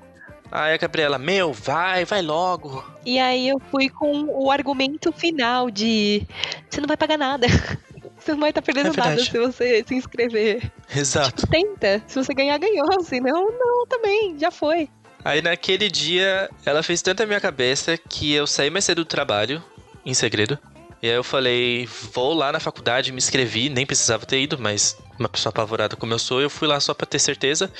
Aí 0.50 0.74
a 0.74 0.76
Gabriela, 0.76 1.18
meu, 1.18 1.52
vai, 1.52 2.04
vai 2.04 2.22
logo. 2.22 2.84
E 3.04 3.18
aí 3.18 3.48
eu 3.48 3.60
fui 3.70 3.88
com 3.88 4.24
o 4.24 4.50
argumento 4.50 5.12
final 5.12 5.70
de 5.70 6.22
você 6.68 6.80
não 6.80 6.86
vai 6.86 6.96
pagar 6.96 7.18
nada. 7.18 7.46
Você 8.26 8.32
não 8.32 8.40
vai 8.40 8.50
estar 8.50 8.60
perdendo 8.60 8.88
É 8.88 8.96
nada 8.96 9.22
se 9.22 9.38
você 9.38 9.84
se 9.86 9.94
inscrever. 9.94 10.72
Exato. 10.94 11.46
Tenta. 11.46 12.02
Se 12.08 12.16
você 12.16 12.34
ganhar, 12.34 12.58
ganhou. 12.58 13.00
Se 13.04 13.20
não, 13.20 13.52
não, 13.52 13.86
também. 13.86 14.36
Já 14.36 14.50
foi. 14.50 14.88
Aí 15.24 15.40
naquele 15.40 15.88
dia, 15.88 16.50
ela 16.64 16.82
fez 16.82 17.02
tanto 17.02 17.22
a 17.22 17.26
minha 17.26 17.40
cabeça 17.40 17.96
que 17.96 18.32
eu 18.32 18.44
saí 18.44 18.68
mais 18.68 18.84
cedo 18.84 19.04
do 19.04 19.04
trabalho, 19.04 19.62
em 20.04 20.12
segredo. 20.12 20.58
E 21.00 21.08
aí 21.08 21.14
eu 21.14 21.22
falei, 21.22 21.88
vou 22.12 22.34
lá 22.34 22.50
na 22.50 22.58
faculdade, 22.58 23.12
me 23.12 23.18
inscrevi, 23.18 23.68
nem 23.68 23.86
precisava 23.86 24.26
ter 24.26 24.40
ido, 24.40 24.58
mas 24.58 24.96
uma 25.18 25.28
pessoa 25.28 25.50
apavorada 25.50 25.94
como 25.94 26.12
eu 26.12 26.18
sou, 26.18 26.40
eu 26.40 26.50
fui 26.50 26.66
lá 26.66 26.80
só 26.80 26.94
pra 26.94 27.06
ter 27.06 27.20
certeza. 27.20 27.70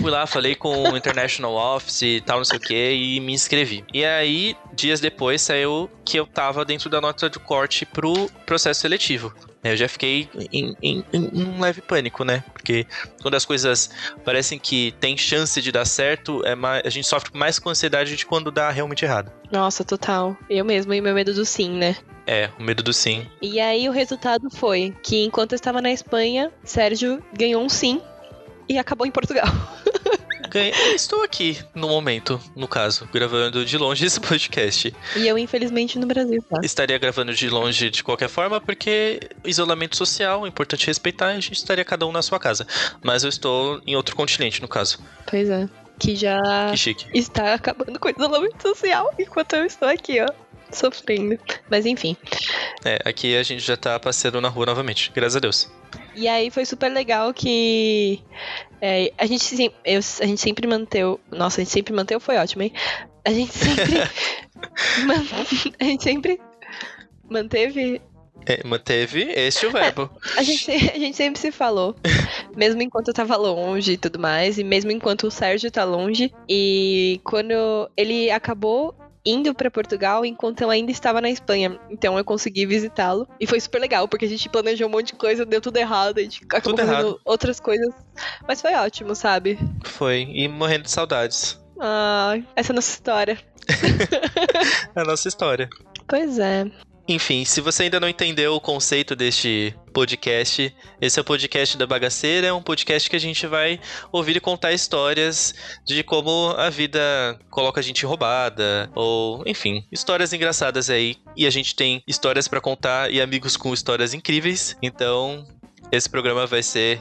Fui 0.00 0.10
lá, 0.10 0.24
falei 0.24 0.54
com 0.54 0.84
o 0.90 0.96
International 0.96 1.52
Office 1.76 2.02
e 2.02 2.20
tal, 2.20 2.38
não 2.38 2.44
sei 2.44 2.58
o 2.58 2.60
que, 2.60 2.92
e 2.92 3.18
me 3.18 3.32
inscrevi. 3.32 3.84
E 3.92 4.04
aí, 4.04 4.56
dias 4.72 5.00
depois, 5.00 5.42
saiu 5.42 5.90
que 6.04 6.16
eu 6.16 6.26
tava 6.26 6.64
dentro 6.64 6.88
da 6.88 7.00
nota 7.00 7.28
do 7.28 7.40
corte 7.40 7.84
pro 7.84 8.30
processo 8.46 8.82
seletivo. 8.82 9.34
Eu 9.62 9.76
já 9.76 9.88
fiquei 9.88 10.28
em, 10.52 10.74
em, 10.82 11.04
em 11.12 11.30
um 11.34 11.60
leve 11.60 11.82
pânico, 11.82 12.24
né? 12.24 12.42
Porque 12.52 12.86
quando 13.20 13.34
as 13.34 13.44
coisas 13.44 13.90
parecem 14.24 14.58
que 14.58 14.94
tem 14.98 15.16
chance 15.16 15.60
de 15.60 15.70
dar 15.70 15.84
certo, 15.84 16.44
é 16.46 16.54
mais, 16.54 16.82
a 16.84 16.88
gente 16.88 17.06
sofre 17.06 17.30
mais 17.36 17.58
com 17.58 17.68
ansiedade 17.68 18.16
de 18.16 18.24
quando 18.24 18.50
dá 18.50 18.70
realmente 18.70 19.04
errado. 19.04 19.30
Nossa, 19.52 19.84
total. 19.84 20.36
Eu 20.48 20.64
mesmo 20.64 20.94
e 20.94 21.00
meu 21.00 21.14
medo 21.14 21.34
do 21.34 21.44
sim, 21.44 21.70
né? 21.70 21.96
É, 22.26 22.48
o 22.58 22.62
medo 22.62 22.82
do 22.82 22.92
sim. 22.92 23.26
E 23.42 23.60
aí 23.60 23.88
o 23.88 23.92
resultado 23.92 24.48
foi 24.50 24.94
que 25.02 25.24
enquanto 25.24 25.52
eu 25.52 25.56
estava 25.56 25.82
na 25.82 25.90
Espanha, 25.90 26.50
Sérgio 26.64 27.22
ganhou 27.36 27.62
um 27.62 27.68
sim 27.68 28.00
e 28.68 28.78
acabou 28.78 29.06
em 29.06 29.10
Portugal. 29.10 29.46
Ganhei- 30.50 30.72
Estou 30.94 31.22
aqui 31.22 31.58
no 31.74 31.88
momento, 31.88 32.40
no 32.56 32.66
caso, 32.68 33.08
gravando 33.12 33.64
de 33.64 33.78
longe 33.78 34.04
esse 34.04 34.20
podcast. 34.20 34.94
E 35.16 35.26
eu, 35.28 35.38
infelizmente, 35.38 35.98
no 35.98 36.06
Brasil, 36.06 36.42
tá? 36.48 36.60
Estaria 36.62 36.98
gravando 36.98 37.32
de 37.32 37.48
longe 37.48 37.88
de 37.90 38.02
qualquer 38.04 38.28
forma, 38.28 38.60
porque 38.60 39.20
isolamento 39.44 39.96
social, 39.96 40.44
é 40.44 40.48
importante 40.48 40.86
respeitar, 40.86 41.28
e 41.32 41.38
a 41.38 41.40
gente 41.40 41.52
estaria 41.54 41.84
cada 41.84 42.06
um 42.06 42.12
na 42.12 42.22
sua 42.22 42.38
casa. 42.38 42.66
Mas 43.02 43.22
eu 43.22 43.28
estou 43.28 43.80
em 43.86 43.94
outro 43.96 44.14
continente, 44.16 44.60
no 44.60 44.68
caso. 44.68 44.98
Pois 45.26 45.48
é. 45.48 45.68
Que 45.98 46.16
já 46.16 46.38
Que 46.72 47.18
está 47.18 47.54
acabando 47.54 47.98
com 47.98 48.08
o 48.08 48.10
isolamento 48.10 48.62
social 48.62 49.12
enquanto 49.18 49.52
eu 49.54 49.64
estou 49.66 49.88
aqui, 49.88 50.20
ó. 50.20 50.26
Sofrendo. 50.72 51.38
Mas 51.68 51.84
enfim. 51.84 52.16
É, 52.84 52.98
aqui 53.04 53.36
a 53.36 53.42
gente 53.42 53.60
já 53.60 53.76
tá 53.76 53.98
passeando 53.98 54.40
na 54.40 54.48
rua 54.48 54.66
novamente, 54.66 55.10
graças 55.14 55.36
a 55.36 55.40
Deus. 55.40 55.68
E 56.14 56.26
aí 56.28 56.50
foi 56.50 56.64
super 56.64 56.90
legal 56.90 57.32
que 57.32 58.20
é, 58.80 59.12
a, 59.18 59.26
gente, 59.26 59.72
eu- 59.84 60.00
a 60.20 60.26
gente 60.26 60.40
sempre 60.40 60.66
manteu. 60.66 61.20
Nossa, 61.30 61.60
a 61.60 61.64
gente 61.64 61.72
sempre 61.72 61.92
manteu, 61.94 62.18
foi 62.20 62.36
ótimo, 62.36 62.62
hein? 62.62 62.72
A 63.24 63.30
gente 63.30 63.52
sempre. 63.52 63.94
man- 65.06 65.24
a 65.78 65.84
gente 65.84 66.02
sempre 66.02 66.40
Manteve? 67.30 68.02
É, 68.46 68.66
manteve 68.66 69.22
este 69.36 69.66
o 69.66 69.70
verbo. 69.70 70.10
A 70.36 70.42
gente, 70.42 70.68
a 70.70 70.98
gente 70.98 71.16
sempre 71.16 71.38
se 71.40 71.52
falou. 71.52 71.94
Mesmo 72.56 72.82
enquanto 72.82 73.08
eu 73.08 73.14
tava 73.14 73.36
longe 73.36 73.92
e 73.92 73.96
tudo 73.96 74.18
mais. 74.18 74.58
E 74.58 74.64
mesmo 74.64 74.90
enquanto 74.90 75.28
o 75.28 75.30
Sérgio 75.30 75.70
tá 75.70 75.84
longe. 75.84 76.32
E 76.48 77.20
quando 77.22 77.88
ele 77.96 78.30
acabou 78.30 78.94
indo 79.24 79.54
pra 79.54 79.70
Portugal 79.70 80.24
enquanto 80.24 80.62
eu 80.62 80.70
ainda 80.70 80.90
estava 80.90 81.20
na 81.20 81.30
Espanha. 81.30 81.78
Então 81.90 82.16
eu 82.16 82.24
consegui 82.24 82.66
visitá-lo. 82.66 83.28
E 83.38 83.46
foi 83.46 83.60
super 83.60 83.80
legal, 83.80 84.08
porque 84.08 84.24
a 84.24 84.28
gente 84.28 84.48
planejou 84.48 84.88
um 84.88 84.90
monte 84.90 85.08
de 85.08 85.14
coisa, 85.14 85.44
deu 85.44 85.60
tudo 85.60 85.76
errado. 85.76 86.18
A 86.18 86.22
gente 86.22 86.42
acabou 86.44 86.72
Tudo 86.72 86.78
fazendo 86.78 87.06
errado. 87.08 87.20
outras 87.24 87.60
coisas. 87.60 87.94
Mas 88.46 88.60
foi 88.60 88.74
ótimo, 88.74 89.14
sabe? 89.14 89.58
Foi. 89.84 90.28
E 90.32 90.48
morrendo 90.48 90.84
de 90.84 90.90
saudades. 90.90 91.60
Ah, 91.80 92.38
essa 92.54 92.72
é 92.72 92.74
a 92.74 92.76
nossa 92.76 92.90
história. 92.90 93.38
É 94.94 95.00
a 95.00 95.04
nossa 95.04 95.28
história. 95.28 95.68
Pois 96.08 96.38
é. 96.38 96.64
Enfim, 97.06 97.44
se 97.44 97.60
você 97.60 97.84
ainda 97.84 97.98
não 98.00 98.08
entendeu 98.08 98.54
o 98.54 98.60
conceito 98.60 99.16
deste 99.16 99.74
podcast, 99.92 100.74
esse 101.00 101.18
é 101.18 101.22
o 101.22 101.24
podcast 101.24 101.76
da 101.76 101.86
Bagaceira, 101.86 102.46
é 102.46 102.52
um 102.52 102.62
podcast 102.62 103.08
que 103.08 103.16
a 103.16 103.20
gente 103.20 103.46
vai 103.46 103.80
ouvir 104.12 104.36
e 104.36 104.40
contar 104.40 104.72
histórias 104.72 105.54
de 105.84 106.02
como 106.02 106.54
a 106.56 106.70
vida 106.70 107.38
coloca 107.50 107.80
a 107.80 107.82
gente 107.82 108.06
roubada, 108.06 108.90
ou 108.94 109.42
enfim, 109.46 109.84
histórias 109.90 110.32
engraçadas 110.32 110.88
aí. 110.90 111.16
E 111.36 111.46
a 111.46 111.50
gente 111.50 111.74
tem 111.74 112.02
histórias 112.06 112.48
pra 112.48 112.60
contar 112.60 113.10
e 113.10 113.20
amigos 113.20 113.56
com 113.56 113.72
histórias 113.74 114.14
incríveis. 114.14 114.76
Então, 114.82 115.46
esse 115.92 116.08
programa 116.08 116.46
vai 116.46 116.62
ser 116.62 117.00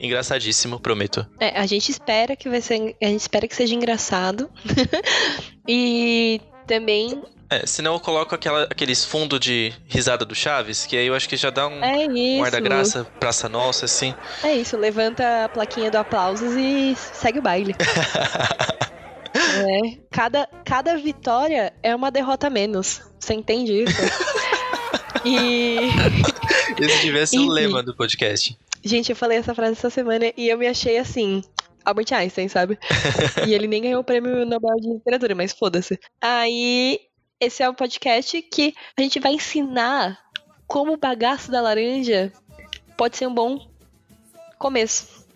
engraçadíssimo, 0.00 0.80
prometo. 0.80 1.26
É, 1.40 1.58
a 1.58 1.66
gente 1.66 1.90
espera 1.90 2.36
que 2.36 2.48
vai 2.48 2.60
ser. 2.60 2.96
A 3.02 3.06
gente 3.06 3.20
espera 3.20 3.48
que 3.48 3.54
seja 3.54 3.74
engraçado. 3.74 4.50
e 5.68 6.40
também 6.66 7.22
É, 7.54 7.66
senão 7.66 7.94
eu 7.94 8.00
coloco 8.00 8.34
aquela, 8.34 8.64
aqueles 8.64 9.04
fundos 9.04 9.38
de 9.38 9.72
risada 9.86 10.24
do 10.24 10.34
Chaves, 10.34 10.86
que 10.86 10.96
aí 10.96 11.06
eu 11.06 11.14
acho 11.14 11.28
que 11.28 11.36
já 11.36 11.50
dá 11.50 11.68
um, 11.68 11.84
é 11.84 12.08
um 12.08 12.16
isso. 12.16 12.44
ar 12.44 12.50
da 12.50 12.58
graça, 12.58 13.04
Praça 13.20 13.48
Nossa, 13.48 13.84
assim. 13.84 14.12
É 14.42 14.56
isso, 14.56 14.76
levanta 14.76 15.44
a 15.44 15.48
plaquinha 15.48 15.88
do 15.88 15.96
aplausos 15.96 16.54
e 16.56 16.96
segue 16.96 17.38
o 17.38 17.42
baile. 17.42 17.74
É, 19.36 19.98
cada, 20.12 20.48
cada 20.64 20.96
vitória 20.96 21.72
é 21.82 21.94
uma 21.94 22.08
derrota 22.08 22.48
menos. 22.48 23.02
Você 23.18 23.34
entende 23.34 23.82
isso? 23.82 23.94
E. 25.24 25.78
Esse 26.78 27.00
devia 27.00 27.26
ser 27.26 27.38
o 27.38 27.44
Enfim. 27.44 27.50
lema 27.50 27.82
do 27.82 27.96
podcast. 27.96 28.56
Gente, 28.84 29.10
eu 29.10 29.16
falei 29.16 29.38
essa 29.38 29.54
frase 29.54 29.72
essa 29.72 29.88
semana 29.88 30.32
e 30.36 30.48
eu 30.48 30.58
me 30.58 30.66
achei 30.66 30.98
assim. 30.98 31.42
Albert 31.84 32.12
Einstein, 32.12 32.48
sabe? 32.48 32.78
e 33.48 33.54
ele 33.54 33.66
nem 33.66 33.82
ganhou 33.82 34.02
o 34.02 34.04
prêmio 34.04 34.44
Nobel 34.44 34.76
de 34.76 34.92
Literatura, 34.92 35.34
mas 35.34 35.52
foda-se. 35.52 35.98
Aí, 36.20 37.00
esse 37.44 37.62
é 37.62 37.68
o 37.68 37.74
podcast 37.74 38.40
que 38.42 38.74
a 38.96 39.02
gente 39.02 39.20
vai 39.20 39.34
ensinar 39.34 40.18
como 40.66 40.94
o 40.94 40.96
bagaço 40.96 41.50
da 41.50 41.60
laranja 41.60 42.32
pode 42.96 43.16
ser 43.16 43.26
um 43.26 43.34
bom 43.34 43.66
começo. 44.58 45.26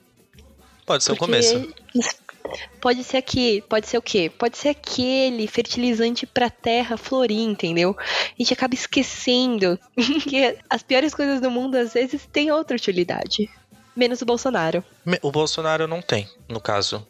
Pode 0.87 1.05
ser 1.05 1.11
Porque 1.11 1.25
começo. 1.27 1.75
Pode 2.81 3.05
ser 3.05 3.19
aqui, 3.19 3.63
pode 3.69 3.87
ser 3.87 3.99
o 3.99 4.03
quê? 4.03 4.31
Pode 4.31 4.57
ser 4.57 4.71
aquele 4.71 5.47
fertilizante 5.47 6.27
pra 6.27 6.49
terra 6.49 6.97
florir, 6.97 7.41
entendeu? 7.41 7.95
A 7.99 8.35
gente 8.39 8.55
acaba 8.55 8.75
esquecendo 8.75 9.79
que 10.27 10.57
as 10.71 10.83
piores 10.83 11.15
coisas 11.15 11.43
do 11.43 11.51
mundo 11.51 11.75
às 11.75 11.93
vezes 11.93 12.27
têm 12.33 12.51
outra 12.51 12.77
utilidade. 12.77 13.51
Menos 13.95 14.23
o 14.23 14.25
Bolsonaro. 14.25 14.83
O 15.21 15.31
Bolsonaro 15.31 15.87
não 15.87 16.01
tem, 16.01 16.27
no 16.49 16.61
caso. 16.61 17.07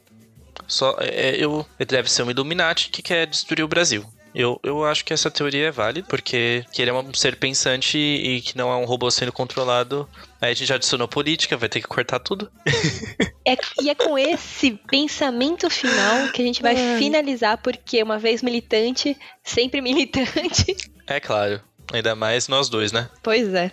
Só 0.66 0.96
é, 0.98 1.36
eu, 1.36 1.64
ele 1.78 1.86
deve 1.86 2.10
ser 2.10 2.24
um 2.24 2.30
Illuminati 2.30 2.90
que 2.90 3.00
quer 3.00 3.26
destruir 3.26 3.62
o 3.62 3.68
Brasil. 3.68 4.04
Eu, 4.38 4.60
eu 4.62 4.84
acho 4.84 5.04
que 5.04 5.12
essa 5.12 5.28
teoria 5.32 5.66
é 5.66 5.70
válida, 5.72 6.06
porque 6.08 6.64
que 6.72 6.80
ele 6.80 6.92
é 6.92 6.94
um 6.94 7.12
ser 7.12 7.34
pensante 7.34 7.98
e 7.98 8.40
que 8.40 8.56
não 8.56 8.70
é 8.70 8.76
um 8.76 8.84
robô 8.84 9.10
sendo 9.10 9.32
controlado. 9.32 10.08
Aí 10.40 10.52
a 10.52 10.54
gente 10.54 10.68
já 10.68 10.76
adicionou 10.76 11.08
política, 11.08 11.56
vai 11.56 11.68
ter 11.68 11.80
que 11.80 11.88
cortar 11.88 12.20
tudo. 12.20 12.48
É, 13.48 13.56
e 13.80 13.88
é 13.88 13.94
com 13.94 14.18
esse 14.18 14.72
pensamento 14.90 15.70
final 15.70 16.30
que 16.32 16.42
a 16.42 16.44
gente 16.44 16.60
vai 16.60 16.76
finalizar, 16.98 17.56
porque 17.56 18.02
uma 18.02 18.18
vez 18.18 18.42
militante, 18.42 19.16
sempre 19.42 19.80
militante. 19.80 20.76
É 21.06 21.18
claro. 21.18 21.62
Ainda 21.92 22.14
mais 22.14 22.48
nós 22.48 22.68
dois, 22.68 22.92
né? 22.92 23.08
Pois 23.22 23.52
é. 23.54 23.72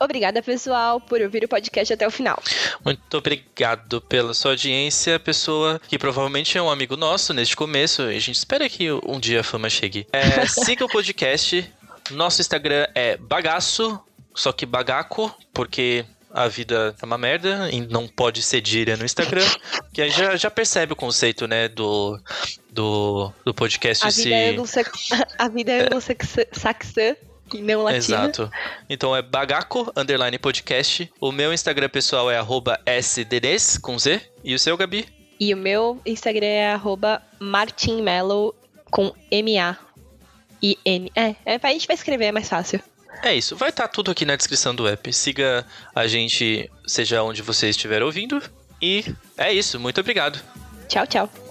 Obrigada, 0.00 0.42
pessoal, 0.42 1.00
por 1.00 1.20
ouvir 1.20 1.44
o 1.44 1.48
podcast 1.48 1.92
até 1.92 2.06
o 2.06 2.10
final. 2.10 2.42
Muito 2.84 3.16
obrigado 3.16 4.00
pela 4.00 4.34
sua 4.34 4.52
audiência, 4.52 5.20
pessoa 5.20 5.80
que 5.88 5.98
provavelmente 5.98 6.58
é 6.58 6.62
um 6.62 6.70
amigo 6.70 6.96
nosso 6.96 7.32
neste 7.32 7.54
começo. 7.56 8.02
A 8.02 8.12
gente 8.12 8.32
espera 8.32 8.68
que 8.68 8.90
um 8.92 9.20
dia 9.20 9.40
a 9.40 9.44
fama 9.44 9.70
chegue. 9.70 10.06
É, 10.12 10.46
siga 10.48 10.84
o 10.84 10.88
podcast. 10.88 11.72
Nosso 12.10 12.40
Instagram 12.40 12.86
é 12.94 13.16
bagaço, 13.16 13.98
só 14.34 14.52
que 14.52 14.66
bagaco, 14.66 15.34
porque 15.54 16.04
a 16.30 16.48
vida 16.48 16.94
é 17.00 17.06
uma 17.06 17.16
merda 17.16 17.70
e 17.70 17.80
não 17.80 18.08
pode 18.08 18.42
ser 18.42 18.66
gíria 18.66 18.96
no 18.96 19.04
Instagram. 19.04 19.46
Que 19.92 20.02
aí 20.02 20.10
já, 20.10 20.34
já 20.36 20.50
percebe 20.50 20.92
o 20.92 20.96
conceito, 20.96 21.46
né, 21.46 21.68
do, 21.68 22.20
do, 22.70 23.32
do 23.44 23.54
podcast 23.54 24.04
A 24.04 24.10
se... 24.10 24.24
vida 24.24 24.34
é 24.34 24.50
anglo-saxã 25.90 27.16
e 27.52 27.60
não 27.60 27.82
latina. 27.82 27.98
Exato. 27.98 28.50
Então 28.88 29.14
é 29.14 29.22
bagaco, 29.22 29.92
underline 29.96 30.38
podcast. 30.38 31.10
O 31.20 31.30
meu 31.30 31.52
Instagram 31.52 31.88
pessoal 31.88 32.30
é 32.30 32.38
arroba 32.38 32.80
sdds, 32.86 33.78
com 33.78 33.98
Z. 33.98 34.22
E 34.42 34.54
o 34.54 34.58
seu, 34.58 34.76
Gabi? 34.76 35.06
E 35.38 35.52
o 35.52 35.56
meu 35.56 36.00
Instagram 36.06 36.46
é 36.46 36.72
arroba 36.72 37.22
martinmellow 37.38 38.54
com 38.90 39.12
M-A. 39.30 39.76
E 40.62 40.78
N. 40.84 41.12
É, 41.14 41.34
é, 41.44 41.60
a 41.62 41.72
gente 41.72 41.86
vai 41.86 41.94
escrever, 41.94 42.26
é 42.26 42.32
mais 42.32 42.48
fácil. 42.48 42.80
É 43.22 43.34
isso. 43.34 43.56
Vai 43.56 43.68
estar 43.68 43.88
tudo 43.88 44.10
aqui 44.10 44.24
na 44.24 44.36
descrição 44.36 44.74
do 44.74 44.88
app. 44.88 45.12
Siga 45.12 45.66
a 45.94 46.06
gente, 46.06 46.70
seja 46.86 47.22
onde 47.22 47.42
você 47.42 47.68
estiver 47.68 48.02
ouvindo. 48.02 48.42
E 48.80 49.04
é 49.36 49.52
isso. 49.52 49.78
Muito 49.78 50.00
obrigado. 50.00 50.40
Tchau, 50.88 51.06
tchau. 51.06 51.43